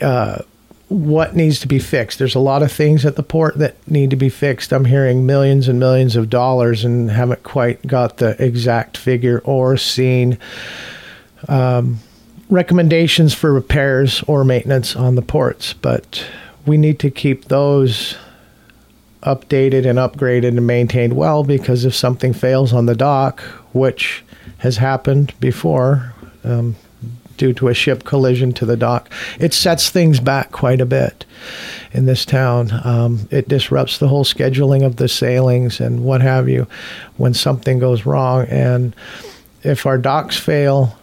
Uh, 0.00 0.38
what 0.88 1.34
needs 1.34 1.58
to 1.60 1.66
be 1.66 1.78
fixed? 1.78 2.18
There's 2.18 2.34
a 2.34 2.40
lot 2.40 2.62
of 2.62 2.70
things 2.70 3.04
at 3.04 3.16
the 3.16 3.22
port 3.22 3.58
that 3.58 3.74
need 3.90 4.10
to 4.10 4.16
be 4.16 4.28
fixed. 4.28 4.72
I'm 4.72 4.84
hearing 4.84 5.26
millions 5.26 5.66
and 5.66 5.80
millions 5.80 6.14
of 6.14 6.30
dollars 6.30 6.84
and 6.84 7.10
haven't 7.10 7.42
quite 7.42 7.84
got 7.86 8.18
the 8.18 8.40
exact 8.42 8.96
figure 8.96 9.40
or 9.44 9.76
seen 9.76 10.38
um, 11.48 11.98
recommendations 12.48 13.34
for 13.34 13.52
repairs 13.52 14.22
or 14.28 14.44
maintenance 14.44 14.94
on 14.94 15.16
the 15.16 15.22
ports. 15.22 15.72
But 15.72 16.24
we 16.66 16.76
need 16.76 17.00
to 17.00 17.10
keep 17.10 17.46
those 17.46 18.16
updated 19.22 19.86
and 19.86 19.98
upgraded 19.98 20.48
and 20.48 20.66
maintained 20.66 21.14
well 21.16 21.42
because 21.42 21.84
if 21.84 21.94
something 21.94 22.32
fails 22.32 22.72
on 22.72 22.86
the 22.86 22.94
dock, 22.94 23.40
which 23.72 24.24
has 24.58 24.76
happened 24.76 25.34
before 25.40 26.14
um, 26.44 26.76
due 27.36 27.52
to 27.52 27.68
a 27.68 27.74
ship 27.74 28.04
collision 28.04 28.52
to 28.52 28.64
the 28.64 28.76
dock, 28.76 29.10
it 29.38 29.52
sets 29.52 29.90
things 29.90 30.20
back 30.20 30.52
quite 30.52 30.80
a 30.80 30.86
bit. 30.86 31.24
in 31.96 32.04
this 32.04 32.24
town. 32.26 32.70
Um, 32.84 33.26
it 33.30 33.48
disrupts 33.48 33.98
the 33.98 34.08
whole 34.08 34.24
scheduling 34.24 34.84
of 34.84 34.96
the 34.96 35.08
sailings 35.08 35.80
and 35.80 36.04
what 36.04 36.20
have 36.20 36.48
you 36.48 36.66
when 37.16 37.32
something 37.32 37.78
goes 37.78 38.04
wrong. 38.04 38.46
And 38.48 38.94
if 39.62 39.86
our 39.86 39.96
docks 39.96 40.36
fail, 40.36 40.98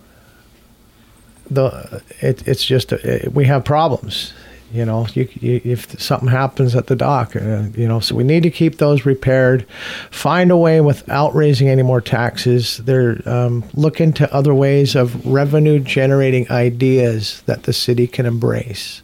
the 1.49 2.03
it, 2.21 2.47
it's 2.47 2.63
just 2.63 2.93
it, 2.93 3.33
we 3.33 3.45
have 3.45 3.65
problems. 3.65 4.33
You 4.73 4.85
know, 4.85 5.05
you, 5.13 5.29
you, 5.39 5.61
if 5.63 6.01
something 6.01 6.29
happens 6.29 6.75
at 6.75 6.87
the 6.87 6.95
dock, 6.95 7.35
uh, 7.35 7.65
you 7.75 7.87
know, 7.87 7.99
so 7.99 8.15
we 8.15 8.23
need 8.23 8.41
to 8.41 8.49
keep 8.49 8.79
those 8.79 9.05
repaired. 9.05 9.67
Find 10.09 10.49
a 10.49 10.57
way 10.57 10.81
without 10.81 11.35
raising 11.35 11.69
any 11.69 11.83
more 11.83 12.01
taxes. 12.01 12.77
They're 12.77 13.21
um, 13.29 13.63
looking 13.75 14.13
to 14.13 14.33
other 14.33 14.53
ways 14.55 14.95
of 14.95 15.23
revenue 15.25 15.77
generating 15.77 16.49
ideas 16.51 17.43
that 17.45 17.63
the 17.63 17.73
city 17.73 18.07
can 18.07 18.25
embrace. 18.25 19.03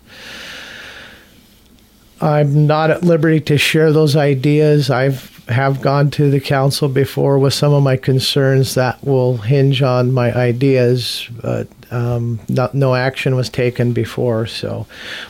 I'm 2.20 2.66
not 2.68 2.90
at 2.90 3.04
liberty 3.04 3.40
to 3.42 3.58
share 3.58 3.94
those 3.94 4.16
ideas. 4.16 4.90
I've 4.90 5.38
have 5.50 5.82
gone 5.82 6.12
to 6.12 6.29
the 6.29 6.39
council 6.39 6.88
before 6.88 7.39
with 7.39 7.53
some 7.53 7.74
of 7.74 7.84
my 7.84 7.98
concerns 7.98 8.75
that 8.75 9.03
will 9.03 9.38
hinge 9.38 9.82
on 9.82 10.12
my 10.12 10.34
ideas, 10.34 11.27
but 11.41 11.68
um, 11.91 12.39
not, 12.48 12.75
no 12.75 12.96
action 12.96 13.36
was 13.36 13.50
taken 13.50 13.91
before. 13.91 14.46
So 14.46 14.86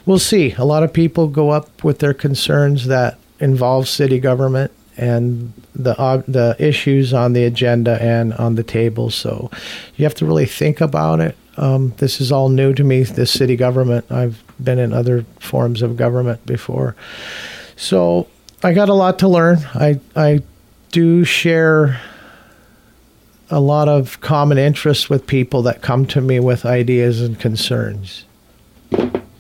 we'll 0.05 0.19
see. 0.19 0.53
A 0.57 0.65
lot 0.65 0.83
of 0.83 0.91
people 0.91 1.27
go 1.27 1.51
up 1.51 1.83
with 1.83 1.99
their 1.99 2.13
concerns 2.13 2.87
that 2.87 3.17
involve 3.39 3.87
city 3.87 4.19
government 4.19 4.71
and 4.97 5.53
the 5.73 5.97
uh, 5.97 6.21
the 6.27 6.55
issues 6.59 7.13
on 7.13 7.31
the 7.31 7.45
agenda 7.45 8.01
and 8.01 8.33
on 8.33 8.55
the 8.55 8.63
table. 8.63 9.09
So 9.09 9.49
you 9.95 10.03
have 10.03 10.15
to 10.15 10.25
really 10.25 10.45
think 10.45 10.81
about 10.81 11.21
it. 11.21 11.37
Um, 11.55 11.93
this 11.97 12.19
is 12.19 12.31
all 12.31 12.49
new 12.49 12.73
to 12.73 12.83
me. 12.83 13.03
This 13.03 13.31
city 13.31 13.55
government. 13.55 14.11
I've 14.11 14.43
been 14.61 14.79
in 14.79 14.91
other 14.91 15.23
forms 15.39 15.81
of 15.81 15.95
government 15.95 16.45
before, 16.45 16.95
so 17.77 18.27
I 18.61 18.73
got 18.73 18.89
a 18.89 18.93
lot 18.93 19.19
to 19.19 19.27
learn. 19.27 19.59
I 19.73 19.99
I 20.15 20.41
do 20.91 21.23
share 21.23 22.01
a 23.49 23.59
lot 23.59 23.87
of 23.87 24.19
common 24.21 24.57
interests 24.57 25.09
with 25.09 25.25
people 25.25 25.61
that 25.63 25.81
come 25.81 26.05
to 26.07 26.21
me 26.21 26.39
with 26.39 26.65
ideas 26.65 27.21
and 27.21 27.39
concerns. 27.39 28.25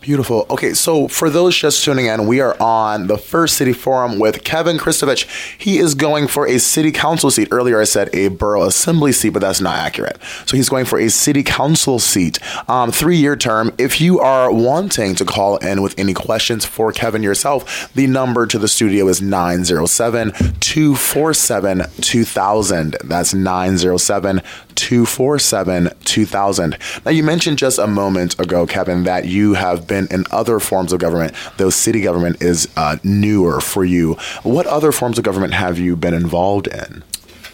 Beautiful. 0.01 0.45
Okay, 0.49 0.73
so 0.73 1.09
for 1.09 1.29
those 1.29 1.57
just 1.57 1.83
tuning 1.83 2.05
in, 2.05 2.25
we 2.25 2.39
are 2.39 2.55
on 2.61 3.07
the 3.07 3.17
First 3.17 3.57
City 3.57 3.73
Forum 3.73 4.17
with 4.17 4.45
Kevin 4.45 4.77
Kristovich. 4.77 5.27
He 5.59 5.77
is 5.77 5.93
going 5.93 6.27
for 6.27 6.47
a 6.47 6.57
city 6.57 6.93
council 6.93 7.29
seat. 7.29 7.49
Earlier, 7.51 7.81
I 7.81 7.83
said 7.83 8.09
a 8.15 8.29
borough 8.29 8.63
assembly 8.63 9.11
seat, 9.11 9.31
but 9.31 9.41
that's 9.41 9.59
not 9.59 9.75
accurate. 9.75 10.17
So 10.45 10.55
he's 10.55 10.69
going 10.69 10.85
for 10.85 10.99
a 10.99 11.09
city 11.09 11.43
council 11.43 11.99
seat, 11.99 12.39
um, 12.69 12.93
three 12.93 13.17
year 13.17 13.35
term. 13.35 13.73
If 13.77 13.99
you 13.99 14.21
are 14.21 14.49
wanting 14.49 15.15
to 15.15 15.25
call 15.25 15.57
in 15.57 15.81
with 15.81 15.99
any 15.99 16.13
questions 16.13 16.63
for 16.63 16.93
Kevin 16.93 17.21
yourself, 17.21 17.93
the 17.93 18.07
number 18.07 18.45
to 18.47 18.57
the 18.57 18.69
studio 18.69 19.09
is 19.09 19.21
907 19.21 20.31
247 20.61 21.83
2000. 21.99 22.95
That's 23.03 23.33
907 23.33 24.41
247 24.75 25.89
2000. 26.05 26.77
Now, 27.05 27.11
you 27.11 27.21
mentioned 27.21 27.57
just 27.57 27.79
a 27.79 27.87
moment 27.87 28.39
ago, 28.39 28.65
Kevin, 28.65 29.03
that 29.03 29.25
you 29.25 29.55
have 29.55 29.87
been 29.89 29.98
in 30.07 30.25
other 30.31 30.59
forms 30.59 30.93
of 30.93 30.99
government, 30.99 31.33
though 31.57 31.69
city 31.69 32.01
government 32.01 32.41
is 32.41 32.67
uh, 32.77 32.97
newer 33.03 33.59
for 33.61 33.83
you. 33.83 34.13
What 34.43 34.67
other 34.67 34.91
forms 34.91 35.17
of 35.17 35.23
government 35.23 35.53
have 35.53 35.79
you 35.79 35.95
been 35.95 36.13
involved 36.13 36.67
in? 36.67 37.03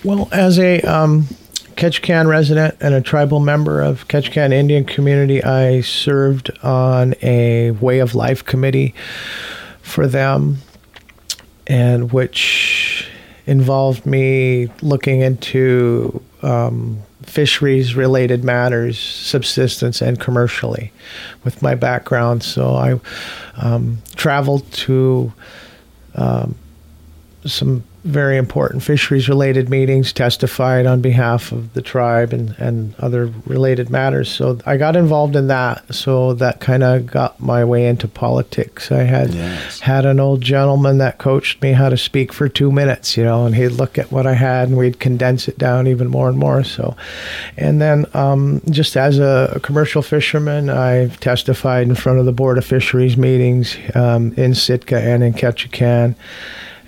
Well, 0.03 0.29
as 0.31 0.59
a 0.59 0.81
um, 0.81 1.27
Ketchikan 1.75 2.27
resident 2.27 2.77
and 2.79 2.93
a 2.93 3.01
tribal 3.01 3.39
member 3.39 3.81
of 3.81 4.07
Ketchikan 4.07 4.53
Indian 4.53 4.85
community, 4.85 5.43
I 5.43 5.81
served 5.81 6.51
on 6.63 7.15
a 7.21 7.71
way 7.71 7.99
of 7.99 8.15
life 8.15 8.45
committee 8.45 8.93
for 9.81 10.07
them, 10.07 10.59
and 11.67 12.13
which 12.13 13.09
involved 13.45 14.05
me 14.05 14.69
looking 14.81 15.21
into 15.21 16.21
um, 16.45 17.01
fisheries 17.23 17.95
related 17.95 18.43
matters, 18.43 18.99
subsistence 18.99 20.01
and 20.01 20.19
commercially, 20.19 20.91
with 21.43 21.61
my 21.61 21.73
background. 21.75 22.43
So 22.43 22.75
I 22.75 22.99
um, 23.57 23.97
traveled 24.15 24.71
to 24.71 25.33
um, 26.13 26.55
some 27.45 27.83
very 28.05 28.37
important 28.37 28.83
fisheries 28.83 29.27
related 29.27 29.67
meetings, 29.67 30.13
testified 30.13 30.85
on 30.85 31.01
behalf 31.01 31.51
of 31.51 31.73
the 31.73 31.81
tribe 31.81 32.33
and, 32.33 32.51
and 32.59 32.93
other 32.99 33.33
related 33.47 33.89
matters. 33.89 34.29
So 34.29 34.59
I 34.63 34.77
got 34.77 34.95
involved 34.95 35.35
in 35.35 35.47
that. 35.47 35.93
So 35.93 36.33
that 36.35 36.59
kind 36.59 36.83
of 36.83 37.07
got 37.07 37.39
my 37.39 37.65
way 37.65 37.87
into 37.87 38.07
politics. 38.07 38.91
I 38.91 39.03
had 39.03 39.33
yes. 39.33 39.79
had 39.79 40.05
an 40.05 40.19
old 40.19 40.41
gentleman 40.41 40.99
that 40.99 41.17
coached 41.17 41.63
me 41.63 41.71
how 41.71 41.89
to 41.89 41.97
speak 41.97 42.31
for 42.31 42.47
two 42.47 42.71
minutes, 42.71 43.17
you 43.17 43.23
know, 43.23 43.47
and 43.47 43.55
he'd 43.55 43.69
look 43.69 43.97
at 43.97 44.11
what 44.11 44.27
I 44.27 44.33
had 44.33 44.69
and 44.69 44.77
we'd 44.77 44.99
condense 44.99 45.47
it 45.47 45.57
down 45.57 45.87
even 45.87 46.07
more 46.07 46.29
and 46.29 46.37
more. 46.37 46.63
So, 46.63 46.95
and 47.57 47.81
then 47.81 48.05
um, 48.13 48.61
just 48.69 48.95
as 48.95 49.17
a, 49.17 49.53
a, 49.55 49.59
commercial 49.59 50.03
fisherman, 50.03 50.69
I've 50.69 51.19
testified 51.19 51.87
in 51.87 51.95
front 51.95 52.19
of 52.19 52.25
the 52.25 52.31
Board 52.31 52.59
of 52.59 52.65
Fisheries 52.65 53.17
meetings 53.17 53.75
um, 53.95 54.31
in 54.33 54.53
Sitka 54.53 54.99
and 54.99 55.23
in 55.23 55.33
Ketchikan 55.33 56.15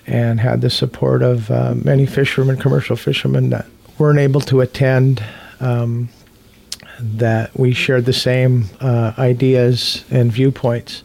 and 0.08 0.40
had 0.40 0.62
the 0.62 0.70
support 0.70 1.22
of 1.22 1.52
uh, 1.52 1.76
many 1.76 2.06
fishermen, 2.06 2.58
commercial 2.58 2.96
fishermen 2.96 3.50
that 3.52 3.68
weren't 4.00 4.20
able 4.20 4.42
to 4.42 4.62
attend. 4.62 5.24
Um, 5.60 6.10
that 7.00 7.58
we 7.58 7.74
shared 7.74 8.06
the 8.06 8.14
same 8.14 8.66
uh, 8.80 9.14
ideas 9.18 10.04
and 10.10 10.32
viewpoints. 10.32 11.04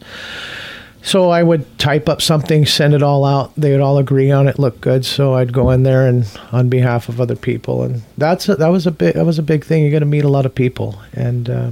So 1.03 1.29
I 1.31 1.43
would 1.43 1.77
type 1.77 2.07
up 2.07 2.21
something, 2.21 2.65
send 2.65 2.93
it 2.93 3.03
all 3.03 3.25
out. 3.25 3.53
They 3.55 3.71
would 3.71 3.81
all 3.81 3.97
agree 3.97 4.31
on 4.31 4.47
it, 4.47 4.57
look 4.57 4.79
good. 4.79 5.05
So 5.05 5.33
I'd 5.33 5.51
go 5.51 5.69
in 5.69 5.83
there 5.83 6.07
and 6.07 6.25
on 6.53 6.69
behalf 6.69 7.09
of 7.09 7.19
other 7.19 7.35
people, 7.35 7.83
and 7.83 8.01
that's 8.17 8.47
a, 8.47 8.55
that 8.55 8.69
was 8.69 8.87
a 8.87 8.91
big 8.91 9.15
that 9.15 9.25
was 9.25 9.37
a 9.37 9.43
big 9.43 9.65
thing. 9.65 9.81
You're 9.81 9.91
going 9.91 10.01
to 10.01 10.07
meet 10.07 10.23
a 10.23 10.29
lot 10.29 10.45
of 10.45 10.55
people, 10.55 10.97
and 11.11 11.49
uh, 11.49 11.71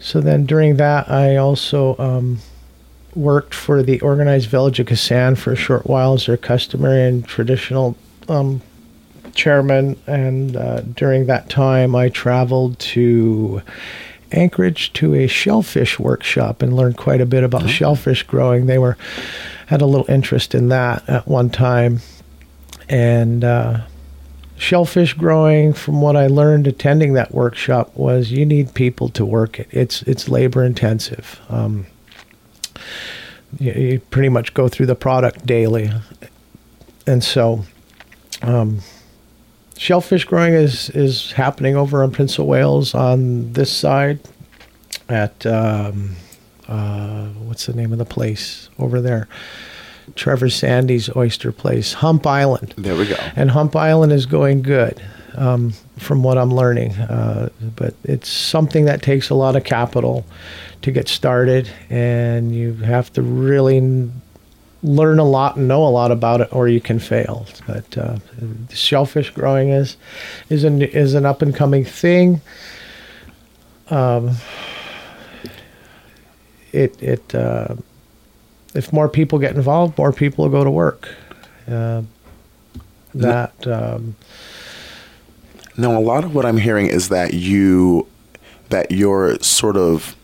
so 0.00 0.20
then 0.20 0.46
during 0.46 0.76
that, 0.76 1.08
I 1.08 1.36
also 1.36 1.96
um, 1.98 2.40
worked 3.18 3.52
for 3.52 3.82
the 3.82 4.00
organized 4.00 4.48
village 4.48 4.78
of 4.78 4.86
Kasaan 4.86 5.36
for 5.36 5.52
a 5.52 5.56
short 5.56 5.86
while 5.86 6.14
as 6.14 6.26
their 6.26 6.36
customary 6.36 7.02
and 7.02 7.26
traditional 7.26 7.96
um, 8.28 8.62
chairman. 9.34 9.98
And 10.06 10.56
uh, 10.56 10.80
during 10.82 11.26
that 11.26 11.50
time, 11.50 11.94
I 11.96 12.08
traveled 12.08 12.78
to 12.78 13.60
Anchorage 14.30 14.92
to 14.94 15.14
a 15.14 15.26
shellfish 15.26 15.98
workshop 15.98 16.62
and 16.62 16.76
learned 16.76 16.96
quite 16.96 17.20
a 17.20 17.26
bit 17.26 17.44
about 17.44 17.62
mm-hmm. 17.62 17.70
shellfish 17.70 18.22
growing. 18.22 18.66
They 18.66 18.78
were 18.78 18.96
had 19.66 19.80
a 19.82 19.86
little 19.86 20.10
interest 20.10 20.54
in 20.54 20.68
that 20.68 21.06
at 21.08 21.26
one 21.26 21.50
time, 21.50 22.00
and 22.88 23.42
uh, 23.42 23.80
shellfish 24.56 25.14
growing. 25.14 25.72
From 25.72 26.00
what 26.00 26.14
I 26.14 26.26
learned 26.26 26.66
attending 26.66 27.14
that 27.14 27.32
workshop, 27.32 27.96
was 27.96 28.30
you 28.30 28.44
need 28.44 28.74
people 28.74 29.08
to 29.10 29.24
work 29.24 29.58
it. 29.58 29.68
It's 29.70 30.02
it's 30.02 30.28
labor 30.28 30.62
intensive. 30.62 31.40
Um, 31.48 31.86
you, 33.58 33.72
you 33.72 34.00
pretty 34.00 34.28
much 34.28 34.54
go 34.54 34.68
through 34.68 34.86
the 34.86 34.94
product 34.94 35.46
daily. 35.46 35.90
And 37.06 37.22
so, 37.24 37.64
um, 38.42 38.80
shellfish 39.76 40.24
growing 40.24 40.54
is, 40.54 40.90
is 40.90 41.32
happening 41.32 41.76
over 41.76 42.02
on 42.02 42.10
Prince 42.10 42.38
of 42.38 42.46
Wales 42.46 42.94
on 42.94 43.52
this 43.52 43.72
side 43.72 44.20
at, 45.08 45.46
um, 45.46 46.16
uh, 46.66 47.26
what's 47.28 47.66
the 47.66 47.72
name 47.72 47.92
of 47.92 47.98
the 47.98 48.04
place 48.04 48.68
over 48.78 49.00
there? 49.00 49.28
Trevor 50.14 50.48
Sandy's 50.48 51.14
oyster 51.16 51.52
place, 51.52 51.94
Hump 51.94 52.26
Island. 52.26 52.74
There 52.76 52.96
we 52.96 53.06
go. 53.06 53.16
And 53.36 53.50
Hump 53.50 53.76
Island 53.76 54.12
is 54.12 54.26
going 54.26 54.62
good 54.62 55.02
um, 55.38 55.72
from 55.96 56.22
what 56.22 56.36
I'm 56.36 56.52
learning. 56.52 56.92
Uh, 56.92 57.48
but 57.76 57.94
it's 58.04 58.28
something 58.28 58.84
that 58.84 59.02
takes 59.02 59.30
a 59.30 59.34
lot 59.34 59.56
of 59.56 59.64
capital 59.64 60.26
to 60.82 60.90
get 60.90 61.08
started, 61.08 61.70
and 61.88 62.54
you 62.54 62.74
have 62.74 63.12
to 63.14 63.22
really 63.22 64.10
learn 64.82 65.18
a 65.18 65.24
lot 65.24 65.56
and 65.56 65.66
know 65.66 65.84
a 65.84 65.88
lot 65.90 66.10
about 66.10 66.40
it, 66.40 66.48
or 66.52 66.68
you 66.68 66.80
can 66.80 66.98
fail. 66.98 67.46
But 67.66 67.96
uh, 67.96 68.18
shellfish 68.70 69.30
growing 69.30 69.70
is 69.70 69.96
is 70.50 70.64
an 70.64 70.82
is 70.82 71.14
an 71.14 71.24
up 71.24 71.40
and 71.40 71.54
coming 71.54 71.84
thing. 71.84 72.40
Um, 73.90 74.36
it 76.72 77.00
it 77.02 77.34
uh, 77.34 77.76
if 78.74 78.92
more 78.92 79.08
people 79.08 79.38
get 79.38 79.54
involved, 79.54 79.96
more 79.96 80.12
people 80.12 80.44
will 80.44 80.52
go 80.52 80.64
to 80.64 80.70
work. 80.70 81.08
Uh, 81.68 82.02
that. 83.14 83.66
Um, 83.66 84.16
now, 85.78 85.96
a 85.96 86.00
lot 86.02 86.24
of 86.24 86.34
what 86.34 86.44
I'm 86.44 86.56
hearing 86.56 86.88
is 86.88 87.08
that 87.08 87.34
you 87.34 88.06
that 88.68 88.90
your 88.90 89.38
sort 89.38 89.76
of 89.76 90.16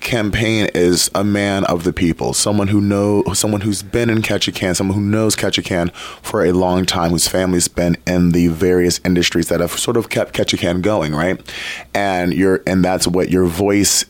campaign 0.00 0.68
is 0.74 1.10
a 1.14 1.22
man 1.22 1.64
of 1.66 1.84
the 1.84 1.92
people, 1.92 2.32
someone 2.32 2.68
who 2.68 2.80
know, 2.80 3.22
someone 3.34 3.60
who's 3.60 3.82
been 3.82 4.08
in 4.08 4.22
Ketchikan, 4.22 4.74
someone 4.74 4.96
who 4.96 5.04
knows 5.04 5.36
Ketchikan 5.36 5.92
for 5.94 6.44
a 6.44 6.52
long 6.52 6.86
time, 6.86 7.10
whose 7.10 7.28
family's 7.28 7.68
been 7.68 7.98
in 8.06 8.30
the 8.30 8.48
various 8.48 9.00
industries 9.04 9.48
that 9.48 9.60
have 9.60 9.72
sort 9.72 9.98
of 9.98 10.08
kept 10.08 10.32
Ketchikan 10.32 10.80
going, 10.80 11.14
right? 11.14 11.38
And 11.94 12.32
you're, 12.32 12.62
and 12.66 12.82
that's 12.82 13.06
what 13.06 13.28
your 13.28 13.44
voice 13.44 14.06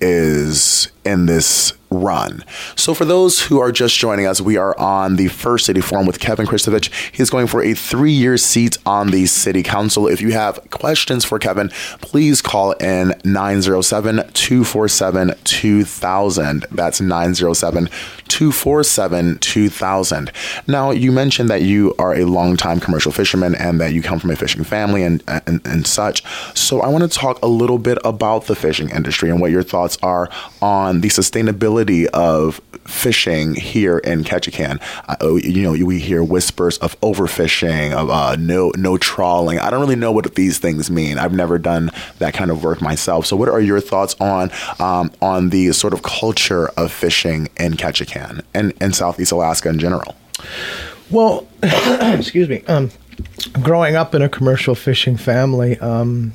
is 0.00 0.91
in 1.04 1.26
this 1.26 1.72
run. 1.92 2.44
So, 2.74 2.94
for 2.94 3.04
those 3.04 3.42
who 3.42 3.60
are 3.60 3.70
just 3.70 3.96
joining 3.98 4.26
us, 4.26 4.40
we 4.40 4.56
are 4.56 4.78
on 4.78 5.16
the 5.16 5.28
First 5.28 5.66
City 5.66 5.80
Forum 5.80 6.06
with 6.06 6.18
Kevin 6.18 6.46
Kristovich. 6.46 6.90
He's 7.14 7.30
going 7.30 7.46
for 7.46 7.62
a 7.62 7.74
three 7.74 8.12
year 8.12 8.36
seat 8.36 8.78
on 8.86 9.10
the 9.10 9.26
City 9.26 9.62
Council. 9.62 10.08
If 10.08 10.20
you 10.20 10.32
have 10.32 10.70
questions 10.70 11.24
for 11.24 11.38
Kevin, 11.38 11.68
please 12.00 12.40
call 12.40 12.72
in 12.72 13.14
907 13.24 14.30
247 14.32 15.34
2000. 15.44 16.66
That's 16.70 17.00
907 17.00 17.88
247 18.28 19.38
2000. 19.38 20.32
Now, 20.66 20.90
you 20.90 21.12
mentioned 21.12 21.50
that 21.50 21.62
you 21.62 21.94
are 21.98 22.14
a 22.14 22.24
longtime 22.24 22.80
commercial 22.80 23.12
fisherman 23.12 23.54
and 23.54 23.80
that 23.80 23.92
you 23.92 24.02
come 24.02 24.18
from 24.18 24.30
a 24.30 24.36
fishing 24.36 24.64
family 24.64 25.02
and, 25.02 25.22
and, 25.28 25.60
and 25.66 25.86
such. 25.86 26.24
So, 26.56 26.80
I 26.80 26.88
want 26.88 27.10
to 27.10 27.18
talk 27.18 27.40
a 27.42 27.48
little 27.48 27.78
bit 27.78 27.98
about 28.04 28.46
the 28.46 28.56
fishing 28.56 28.88
industry 28.90 29.30
and 29.30 29.40
what 29.40 29.50
your 29.50 29.62
thoughts 29.62 29.98
are 30.02 30.30
on 30.60 30.91
the 31.00 31.08
sustainability 31.08 32.06
of 32.06 32.60
fishing 32.84 33.54
here 33.54 33.98
in 33.98 34.24
Ketchikan. 34.24 34.80
Uh, 35.08 35.34
you 35.36 35.62
know, 35.62 35.84
we 35.84 35.98
hear 35.98 36.22
whispers 36.22 36.78
of 36.78 36.98
overfishing, 37.00 37.92
of 37.92 38.10
uh, 38.10 38.36
no 38.36 38.72
no 38.76 38.96
trawling. 38.98 39.58
I 39.58 39.70
don't 39.70 39.80
really 39.80 39.96
know 39.96 40.12
what 40.12 40.34
these 40.34 40.58
things 40.58 40.90
mean. 40.90 41.18
I've 41.18 41.32
never 41.32 41.58
done 41.58 41.90
that 42.18 42.34
kind 42.34 42.50
of 42.50 42.62
work 42.64 42.80
myself. 42.80 43.26
So, 43.26 43.36
what 43.36 43.48
are 43.48 43.60
your 43.60 43.80
thoughts 43.80 44.14
on 44.20 44.50
um, 44.78 45.10
on 45.20 45.50
the 45.50 45.72
sort 45.72 45.92
of 45.92 46.02
culture 46.02 46.68
of 46.76 46.92
fishing 46.92 47.48
in 47.56 47.74
Ketchikan 47.74 48.42
and 48.54 48.72
in 48.80 48.92
Southeast 48.92 49.32
Alaska 49.32 49.68
in 49.68 49.78
general? 49.78 50.16
Well, 51.10 51.46
excuse 51.62 52.48
me. 52.48 52.62
Um, 52.66 52.90
growing 53.62 53.96
up 53.96 54.14
in 54.14 54.22
a 54.22 54.28
commercial 54.28 54.74
fishing 54.74 55.16
family, 55.16 55.78
um, 55.78 56.32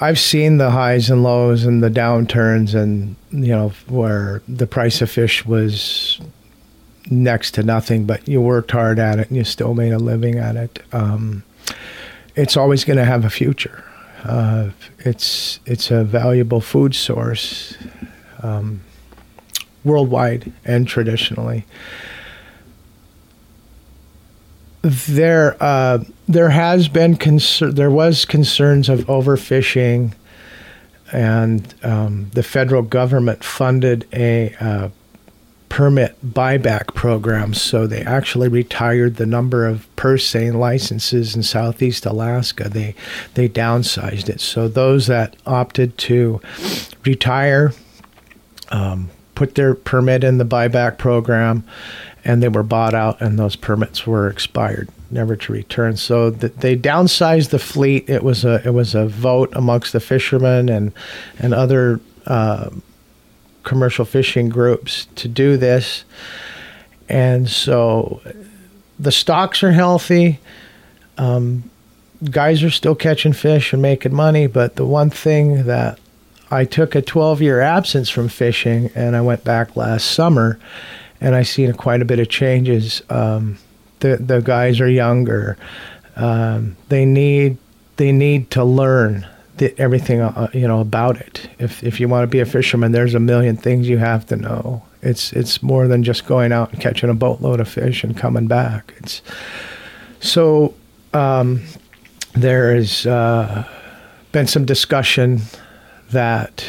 I've 0.00 0.18
seen 0.18 0.58
the 0.58 0.70
highs 0.70 1.10
and 1.10 1.22
lows 1.22 1.64
and 1.64 1.82
the 1.82 1.90
downturns, 1.90 2.74
and 2.74 3.16
you 3.30 3.48
know 3.48 3.72
where 3.88 4.42
the 4.48 4.66
price 4.66 5.00
of 5.00 5.10
fish 5.10 5.44
was 5.46 6.20
next 7.10 7.52
to 7.52 7.62
nothing, 7.62 8.04
but 8.04 8.26
you 8.26 8.40
worked 8.40 8.70
hard 8.70 8.98
at 8.98 9.18
it 9.18 9.28
and 9.28 9.36
you 9.36 9.44
still 9.44 9.74
made 9.74 9.92
a 9.92 9.98
living 9.98 10.38
at 10.38 10.56
it. 10.56 10.82
Um, 10.92 11.44
it's 12.34 12.56
always 12.56 12.84
going 12.84 12.96
to 12.96 13.04
have 13.04 13.24
a 13.24 13.30
future. 13.30 13.84
Uh, 14.24 14.70
it's 15.00 15.60
it's 15.66 15.90
a 15.90 16.02
valuable 16.02 16.60
food 16.60 16.94
source 16.94 17.76
um, 18.42 18.80
worldwide 19.84 20.52
and 20.64 20.88
traditionally 20.88 21.64
there 24.84 25.56
uh, 25.62 26.04
there 26.28 26.50
has 26.50 26.88
been 26.88 27.16
concern. 27.16 27.74
There 27.74 27.90
was 27.90 28.26
concerns 28.26 28.90
of 28.90 29.00
overfishing, 29.00 30.12
and 31.10 31.74
um, 31.82 32.30
the 32.34 32.42
federal 32.42 32.82
government 32.82 33.42
funded 33.42 34.06
a 34.12 34.54
uh, 34.60 34.88
permit 35.70 36.16
buyback 36.22 36.94
program. 36.94 37.54
So 37.54 37.86
they 37.86 38.02
actually 38.02 38.48
retired 38.48 39.16
the 39.16 39.24
number 39.24 39.66
of 39.66 39.88
purse 39.96 40.26
seine 40.26 40.52
licenses 40.52 41.34
in 41.34 41.42
Southeast 41.42 42.04
Alaska. 42.04 42.68
They 42.68 42.94
they 43.34 43.48
downsized 43.48 44.28
it. 44.28 44.40
So 44.40 44.68
those 44.68 45.06
that 45.06 45.34
opted 45.46 45.96
to 45.98 46.42
retire. 47.04 47.72
Um, 48.68 49.10
put 49.34 49.56
their 49.56 49.74
permit 49.74 50.24
in 50.24 50.38
the 50.38 50.44
buyback 50.44 50.96
program 50.96 51.64
and 52.24 52.42
they 52.42 52.48
were 52.48 52.62
bought 52.62 52.94
out 52.94 53.20
and 53.20 53.38
those 53.38 53.56
permits 53.56 54.06
were 54.06 54.28
expired 54.28 54.88
never 55.10 55.36
to 55.36 55.52
return. 55.52 55.96
So 55.96 56.30
th- 56.30 56.54
they 56.56 56.76
downsized 56.76 57.50
the 57.50 57.58
fleet. 57.58 58.08
It 58.08 58.22
was 58.22 58.44
a 58.44 58.66
it 58.66 58.72
was 58.72 58.94
a 58.94 59.06
vote 59.06 59.52
amongst 59.54 59.92
the 59.92 60.00
fishermen 60.00 60.68
and 60.68 60.92
and 61.38 61.54
other 61.54 62.00
uh, 62.26 62.70
commercial 63.62 64.04
fishing 64.04 64.48
groups 64.48 65.06
to 65.16 65.28
do 65.28 65.56
this. 65.56 66.04
And 67.08 67.48
so 67.48 68.20
the 68.98 69.12
stocks 69.12 69.62
are 69.62 69.72
healthy. 69.72 70.40
Um, 71.18 71.70
guys 72.30 72.62
are 72.62 72.70
still 72.70 72.94
catching 72.94 73.32
fish 73.32 73.72
and 73.72 73.82
making 73.82 74.14
money 74.14 74.46
but 74.46 74.76
the 74.76 74.86
one 74.86 75.10
thing 75.10 75.64
that 75.64 75.98
I 76.50 76.64
took 76.64 76.94
a 76.94 77.02
12 77.02 77.42
year 77.42 77.60
absence 77.60 78.08
from 78.08 78.28
fishing 78.28 78.90
and 78.94 79.14
I 79.14 79.20
went 79.20 79.44
back 79.44 79.76
last 79.76 80.10
summer 80.10 80.58
and 81.24 81.34
I've 81.34 81.48
seen 81.48 81.72
quite 81.72 82.02
a 82.02 82.04
bit 82.04 82.18
of 82.18 82.28
changes. 82.28 83.02
Um, 83.08 83.56
the 84.00 84.18
the 84.18 84.40
guys 84.40 84.78
are 84.78 84.88
younger. 84.88 85.56
Um, 86.16 86.76
they 86.90 87.06
need 87.06 87.56
they 87.96 88.12
need 88.12 88.50
to 88.50 88.62
learn 88.62 89.26
the, 89.56 89.74
everything 89.80 90.20
uh, 90.20 90.50
you 90.52 90.68
know 90.68 90.80
about 90.80 91.16
it. 91.16 91.48
If 91.58 91.82
if 91.82 91.98
you 91.98 92.08
want 92.08 92.24
to 92.24 92.26
be 92.26 92.40
a 92.40 92.46
fisherman, 92.46 92.92
there's 92.92 93.14
a 93.14 93.20
million 93.20 93.56
things 93.56 93.88
you 93.88 93.96
have 93.98 94.26
to 94.26 94.36
know. 94.36 94.82
It's 95.00 95.32
it's 95.32 95.62
more 95.62 95.88
than 95.88 96.04
just 96.04 96.26
going 96.26 96.52
out 96.52 96.72
and 96.72 96.80
catching 96.80 97.08
a 97.08 97.14
boatload 97.14 97.58
of 97.58 97.68
fish 97.68 98.04
and 98.04 98.14
coming 98.14 98.46
back. 98.46 98.92
It's 98.98 99.22
so 100.20 100.74
um, 101.14 101.62
there 102.34 102.74
has 102.74 103.06
uh, 103.06 103.66
been 104.30 104.46
some 104.46 104.66
discussion 104.66 105.40
that 106.10 106.66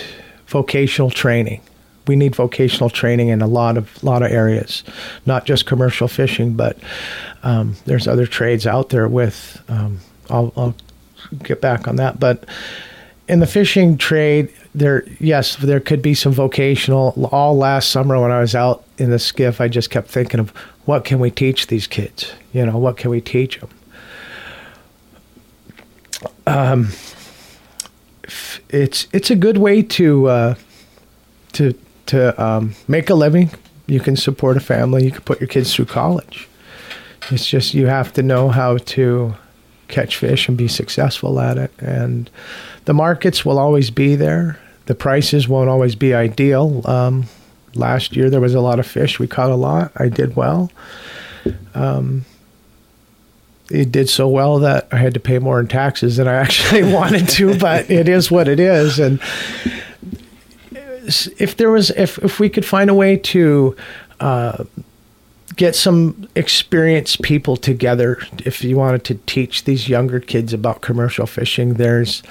vocational 0.48 1.10
training 1.10 1.62
we 2.08 2.16
need 2.16 2.36
vocational 2.36 2.90
training 2.90 3.30
in 3.30 3.42
a 3.42 3.48
lot 3.48 3.78
of 3.78 4.04
lot 4.04 4.22
of 4.22 4.32
areas, 4.32 4.84
not 5.26 5.46
just 5.46 5.66
commercial 5.66 6.08
fishing, 6.08 6.54
but 6.54 6.78
um, 7.44 7.76
there's 7.86 8.08
other 8.08 8.28
trades 8.28 8.68
out 8.68 8.90
there. 8.90 9.08
With 9.08 9.62
um, 9.68 10.00
I'll, 10.30 10.54
I'll 10.56 10.76
get 11.44 11.62
back 11.62 11.88
on 11.88 11.96
that, 11.98 12.20
but 12.20 12.46
in 13.28 13.40
the 13.40 13.48
fishing 13.48 13.98
trade, 13.98 14.54
there 14.74 15.06
yes, 15.20 15.56
there 15.56 15.80
could 15.80 16.02
be 16.02 16.14
some 16.14 16.32
vocational. 16.32 17.30
All 17.32 17.58
last 17.58 17.92
summer 17.92 18.20
when 18.20 18.32
I 18.32 18.40
was 18.40 18.56
out 18.56 18.84
in 18.98 19.10
the 19.10 19.20
skiff, 19.20 19.60
I 19.60 19.68
just 19.68 19.90
kept 19.90 20.10
thinking 20.10 20.40
of 20.40 20.52
what 20.86 21.06
can 21.06 21.20
we 21.20 21.32
teach 21.32 21.68
these 21.68 21.88
kids. 21.88 22.34
You 22.54 22.66
know, 22.66 22.78
what 22.78 22.98
can 22.98 23.10
we 23.10 23.22
teach 23.22 23.60
them? 23.60 23.70
Um, 26.48 26.90
it's 28.70 29.08
it's 29.12 29.32
a 29.32 29.36
good 29.36 29.58
way 29.58 29.82
to 29.82 30.28
uh, 30.28 30.56
to 31.54 31.74
to 32.08 32.44
um, 32.44 32.76
make 32.88 33.10
a 33.10 33.16
living. 33.16 33.50
You 33.88 34.00
can 34.00 34.16
support 34.16 34.58
a 34.58 34.62
family. 34.62 35.06
You 35.06 35.12
can 35.12 35.22
put 35.22 35.40
your 35.40 35.48
kids 35.48 35.74
through 35.74 35.86
college. 35.86 36.48
It's 37.32 37.48
just 37.48 37.74
you 37.74 37.88
have 37.88 38.14
to 38.14 38.24
know 38.24 38.50
how 38.50 38.78
to 38.78 39.36
catch 39.88 40.18
fish 40.18 40.48
and 40.48 40.58
be 40.58 40.68
successful 40.68 41.40
at 41.40 41.58
it. 41.58 41.72
And 41.80 42.30
the 42.86 42.94
markets 42.94 43.46
will 43.46 43.60
always 43.60 43.90
be 43.90 44.16
there. 44.16 44.60
The 44.86 44.96
prices 44.96 45.48
won't 45.48 45.70
always 45.70 45.96
be 45.96 46.14
ideal. 46.14 46.82
Um, 46.86 47.26
last 47.74 48.16
year 48.16 48.30
there 48.30 48.42
was 48.42 48.56
a 48.56 48.62
lot 48.62 48.80
of 48.80 48.88
fish. 48.88 49.20
We 49.20 49.28
caught 49.28 49.52
a 49.52 49.56
lot. 49.56 49.92
I 49.98 50.10
did 50.10 50.36
well. 50.36 50.72
Um, 51.74 52.26
it 53.72 53.92
did 53.92 54.10
so 54.10 54.28
well 54.28 54.60
that 54.60 54.88
I 54.92 54.98
had 54.98 55.16
to 55.16 55.20
pay 55.20 55.40
more 55.40 55.60
in 55.60 55.68
taxes 55.68 56.18
than 56.18 56.28
I 56.28 56.34
actually 56.42 56.84
wanted 56.84 57.28
to, 57.30 57.58
but 57.58 57.90
it 57.90 58.08
is 58.08 58.30
what 58.30 58.48
it 58.48 58.60
is. 58.60 59.00
And 59.00 59.20
if 61.40 61.58
there 61.58 61.72
was 61.72 61.90
if 61.92 62.18
if 62.20 62.40
we 62.40 62.50
could 62.50 62.66
find 62.66 62.90
a 62.90 62.94
way 62.94 63.18
to 63.18 63.76
uh, 64.20 64.64
get 65.56 65.76
some 65.76 66.28
experienced 66.36 67.22
people 67.22 67.56
together 67.56 68.18
if 68.46 68.64
you 68.64 68.76
wanted 68.76 69.04
to 69.04 69.16
teach 69.26 69.64
these 69.64 69.88
younger 69.88 70.20
kids 70.20 70.54
about 70.54 70.82
commercial 70.82 71.26
fishing 71.26 71.76
there's 71.76 72.24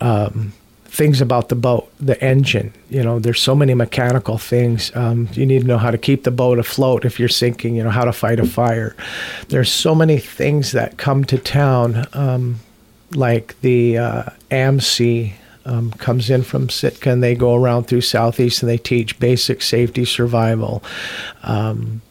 um, 0.00 0.52
things 0.84 1.20
about 1.20 1.48
the 1.48 1.54
boat 1.54 1.90
the 2.00 2.22
engine 2.22 2.72
you 2.90 3.02
know 3.02 3.18
there's 3.18 3.40
so 3.40 3.54
many 3.54 3.74
mechanical 3.74 4.36
things 4.38 4.94
um, 4.94 5.28
you 5.32 5.46
need 5.46 5.62
to 5.62 5.66
know 5.66 5.78
how 5.78 5.90
to 5.90 5.98
keep 5.98 6.24
the 6.24 6.30
boat 6.30 6.58
afloat 6.58 7.04
if 7.04 7.18
you're 7.18 7.28
sinking 7.28 7.76
you 7.76 7.82
know 7.82 7.90
how 7.90 8.04
to 8.04 8.12
fight 8.12 8.38
a 8.38 8.46
fire. 8.46 8.94
There's 9.48 9.70
so 9.70 9.94
many 9.94 10.18
things 10.18 10.72
that 10.72 10.96
come 10.96 11.24
to 11.24 11.38
town 11.38 12.06
um, 12.12 12.60
like 13.14 13.60
the 13.60 13.98
uh, 13.98 14.24
AMSEA 14.50 15.32
um, 15.64 15.90
comes 15.92 16.30
in 16.30 16.42
from 16.42 16.68
Sitka 16.68 17.10
and 17.10 17.22
they 17.22 17.34
go 17.34 17.54
around 17.54 17.84
through 17.84 18.00
Southeast 18.00 18.62
and 18.62 18.70
they 18.70 18.78
teach 18.78 19.18
basic 19.18 19.62
safety 19.62 20.04
survival. 20.04 20.82
Um, 21.42 22.02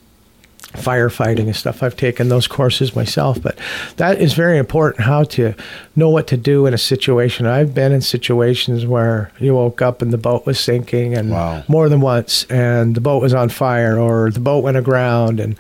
firefighting 0.73 1.47
and 1.47 1.55
stuff. 1.55 1.83
I've 1.83 1.97
taken 1.97 2.29
those 2.29 2.47
courses 2.47 2.95
myself, 2.95 3.41
but 3.41 3.57
that 3.97 4.21
is 4.21 4.33
very 4.33 4.57
important 4.57 5.03
how 5.05 5.23
to 5.25 5.53
know 5.95 6.09
what 6.09 6.27
to 6.27 6.37
do 6.37 6.65
in 6.65 6.73
a 6.73 6.77
situation. 6.77 7.45
I've 7.45 7.73
been 7.73 7.91
in 7.91 8.01
situations 8.01 8.85
where 8.85 9.31
you 9.39 9.53
woke 9.53 9.81
up 9.81 10.01
and 10.01 10.13
the 10.13 10.17
boat 10.17 10.45
was 10.45 10.59
sinking 10.59 11.13
and 11.13 11.31
wow. 11.31 11.63
more 11.67 11.89
than 11.89 11.99
once 11.99 12.45
and 12.45 12.95
the 12.95 13.01
boat 13.01 13.21
was 13.21 13.33
on 13.33 13.49
fire 13.49 13.99
or 13.99 14.31
the 14.31 14.39
boat 14.39 14.63
went 14.63 14.77
aground 14.77 15.39
and 15.39 15.57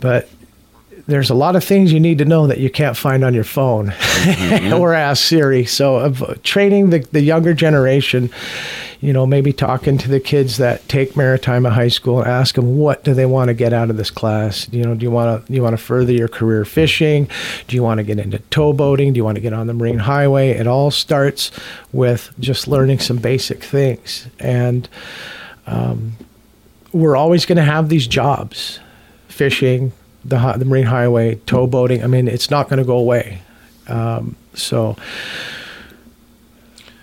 but 0.00 0.28
there's 1.08 1.30
a 1.30 1.34
lot 1.34 1.56
of 1.56 1.64
things 1.64 1.90
you 1.90 1.98
need 1.98 2.18
to 2.18 2.26
know 2.26 2.46
that 2.46 2.58
you 2.58 2.68
can't 2.68 2.96
find 2.96 3.24
on 3.24 3.32
your 3.32 3.42
phone 3.42 3.86
mm-hmm. 3.88 4.72
or 4.78 4.92
ask 4.92 5.24
Siri. 5.24 5.64
So, 5.64 5.96
of 5.96 6.42
training 6.42 6.90
the, 6.90 6.98
the 6.98 7.22
younger 7.22 7.54
generation, 7.54 8.30
you 9.00 9.14
know, 9.14 9.26
maybe 9.26 9.54
talking 9.54 9.96
to 9.98 10.08
the 10.08 10.20
kids 10.20 10.58
that 10.58 10.86
take 10.86 11.16
Maritima 11.16 11.70
High 11.70 11.88
School 11.88 12.20
and 12.20 12.28
ask 12.28 12.56
them 12.56 12.76
what 12.76 13.04
do 13.04 13.14
they 13.14 13.24
want 13.24 13.48
to 13.48 13.54
get 13.54 13.72
out 13.72 13.88
of 13.88 13.96
this 13.96 14.10
class. 14.10 14.68
You 14.70 14.84
know, 14.84 14.94
do 14.94 15.02
you 15.02 15.10
want 15.10 15.46
to 15.46 15.52
you 15.52 15.62
want 15.62 15.72
to 15.72 15.82
further 15.82 16.12
your 16.12 16.28
career 16.28 16.66
fishing? 16.66 17.26
Do 17.68 17.74
you 17.74 17.82
want 17.82 17.98
to 17.98 18.04
get 18.04 18.18
into 18.18 18.38
tow 18.50 18.74
boating? 18.74 19.14
Do 19.14 19.16
you 19.16 19.24
want 19.24 19.36
to 19.36 19.42
get 19.42 19.54
on 19.54 19.66
the 19.66 19.74
Marine 19.74 20.00
Highway? 20.00 20.50
It 20.50 20.66
all 20.66 20.90
starts 20.90 21.50
with 21.90 22.34
just 22.38 22.68
learning 22.68 22.98
some 22.98 23.16
basic 23.16 23.64
things, 23.64 24.26
and 24.38 24.86
um, 25.66 26.18
we're 26.92 27.16
always 27.16 27.46
going 27.46 27.56
to 27.56 27.62
have 27.62 27.88
these 27.88 28.06
jobs, 28.06 28.78
fishing, 29.28 29.92
the 30.24 30.52
the 30.52 30.64
Marine 30.64 30.86
Highway, 30.86 31.36
tow 31.46 31.66
boating. 31.66 32.02
I 32.02 32.06
mean, 32.06 32.28
it's 32.28 32.50
not 32.50 32.68
going 32.68 32.78
to 32.78 32.84
go 32.84 32.98
away. 32.98 33.40
Um, 33.86 34.36
so 34.54 34.96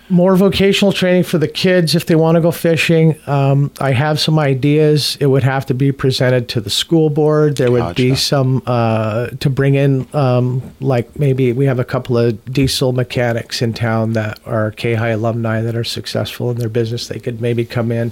more 0.10 0.36
vocational 0.36 0.92
training 0.92 1.24
for 1.24 1.38
the 1.38 1.48
kids 1.48 1.96
if 1.96 2.06
they 2.06 2.16
want 2.16 2.36
to 2.36 2.42
go 2.42 2.52
fishing. 2.52 3.16
Um, 3.26 3.72
I 3.80 3.92
have 3.92 4.20
some 4.20 4.38
ideas. 4.38 5.18
It 5.20 5.28
would 5.28 5.44
have 5.44 5.66
to 5.68 5.74
be 5.74 5.92
presented 5.92 6.48
to 6.50 6.62
the 6.62 6.70
school 6.70 7.10
board. 7.10 7.58
There 7.58 7.72
would 7.72 7.80
Gotcha. 7.80 7.96
be 7.96 8.16
some 8.16 8.62
uh, 8.68 9.28
to 9.40 9.50
bring 9.50 9.76
in, 9.76 10.08
um, 10.14 10.62
like 10.80 11.18
maybe 11.18 11.54
we 11.54 11.66
have 11.66 11.80
a 11.80 11.86
couple 11.86 12.18
of 12.18 12.44
diesel 12.46 12.94
mechanics 12.94 13.62
in 13.62 13.74
town 13.74 14.14
that 14.14 14.40
are 14.46 14.72
Kayhi 14.72 15.14
alumni 15.14 15.62
that 15.62 15.76
are 15.76 15.84
successful 15.84 16.52
in 16.52 16.58
their 16.58 16.70
business. 16.70 17.08
They 17.08 17.20
could 17.20 17.42
maybe 17.42 17.66
come 17.66 17.92
in. 17.92 18.12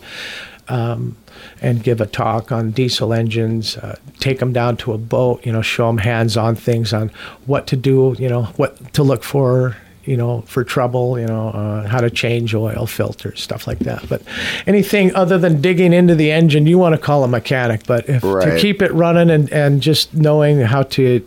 Um, 0.67 1.15
and 1.61 1.83
give 1.83 2.01
a 2.01 2.05
talk 2.05 2.51
on 2.51 2.71
diesel 2.71 3.13
engines, 3.13 3.77
uh, 3.77 3.97
take 4.19 4.39
them 4.39 4.53
down 4.53 4.77
to 4.77 4.93
a 4.93 4.97
boat, 4.97 5.45
you 5.45 5.51
know, 5.51 5.61
show 5.61 5.87
them 5.87 5.97
hands-on 5.99 6.55
things 6.55 6.93
on 6.93 7.09
what 7.45 7.67
to 7.67 7.75
do, 7.75 8.15
you 8.19 8.29
know, 8.29 8.43
what 8.57 8.93
to 8.93 9.03
look 9.03 9.23
for, 9.23 9.77
you 10.05 10.17
know, 10.17 10.41
for 10.41 10.63
trouble, 10.63 11.19
you 11.19 11.25
know, 11.25 11.49
uh, 11.49 11.87
how 11.87 12.01
to 12.01 12.09
change 12.09 12.53
oil 12.53 12.85
filters, 12.85 13.41
stuff 13.41 13.67
like 13.67 13.79
that. 13.79 14.07
But 14.09 14.21
anything 14.67 15.15
other 15.15 15.37
than 15.37 15.61
digging 15.61 15.93
into 15.93 16.15
the 16.15 16.31
engine, 16.31 16.67
you 16.67 16.77
want 16.77 16.93
to 16.93 17.01
call 17.01 17.23
a 17.23 17.27
mechanic. 17.27 17.85
But 17.87 18.09
if, 18.09 18.21
to 18.21 18.57
keep 18.59 18.81
it 18.81 18.91
running 18.93 19.29
and, 19.29 19.51
and 19.51 19.81
just 19.81 20.13
knowing 20.13 20.59
how 20.59 20.83
to 20.83 21.23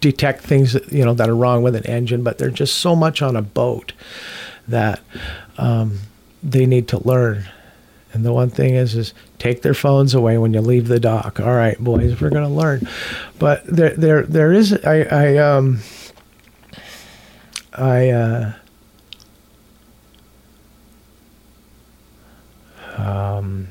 detect 0.00 0.42
things 0.44 0.72
that, 0.72 0.90
you 0.92 1.04
know 1.04 1.14
that 1.14 1.28
are 1.28 1.36
wrong 1.36 1.62
with 1.62 1.74
an 1.74 1.84
engine, 1.86 2.22
but 2.22 2.38
there's 2.38 2.54
just 2.54 2.76
so 2.76 2.94
much 2.96 3.22
on 3.22 3.36
a 3.36 3.42
boat 3.42 3.92
that 4.68 5.00
um, 5.58 6.00
they 6.42 6.66
need 6.66 6.88
to 6.88 7.06
learn. 7.06 7.44
And 8.12 8.24
the 8.24 8.32
one 8.32 8.50
thing 8.50 8.74
is, 8.74 8.94
is 8.94 9.12
take 9.38 9.62
their 9.62 9.74
phones 9.74 10.14
away 10.14 10.38
when 10.38 10.54
you 10.54 10.60
leave 10.60 10.88
the 10.88 11.00
dock. 11.00 11.38
All 11.40 11.54
right, 11.54 11.78
boys, 11.78 12.20
we're 12.20 12.30
going 12.30 12.48
to 12.48 12.54
learn. 12.54 12.88
But 13.38 13.66
there, 13.66 13.94
there, 13.94 14.22
there 14.22 14.52
is. 14.52 14.72
I, 14.72 15.02
I, 15.02 15.36
um, 15.36 15.80
I, 17.74 18.10
uh, 18.10 18.52
um, 22.96 23.68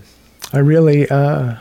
I 0.54 0.60
really, 0.60 1.10
uh, 1.10 1.56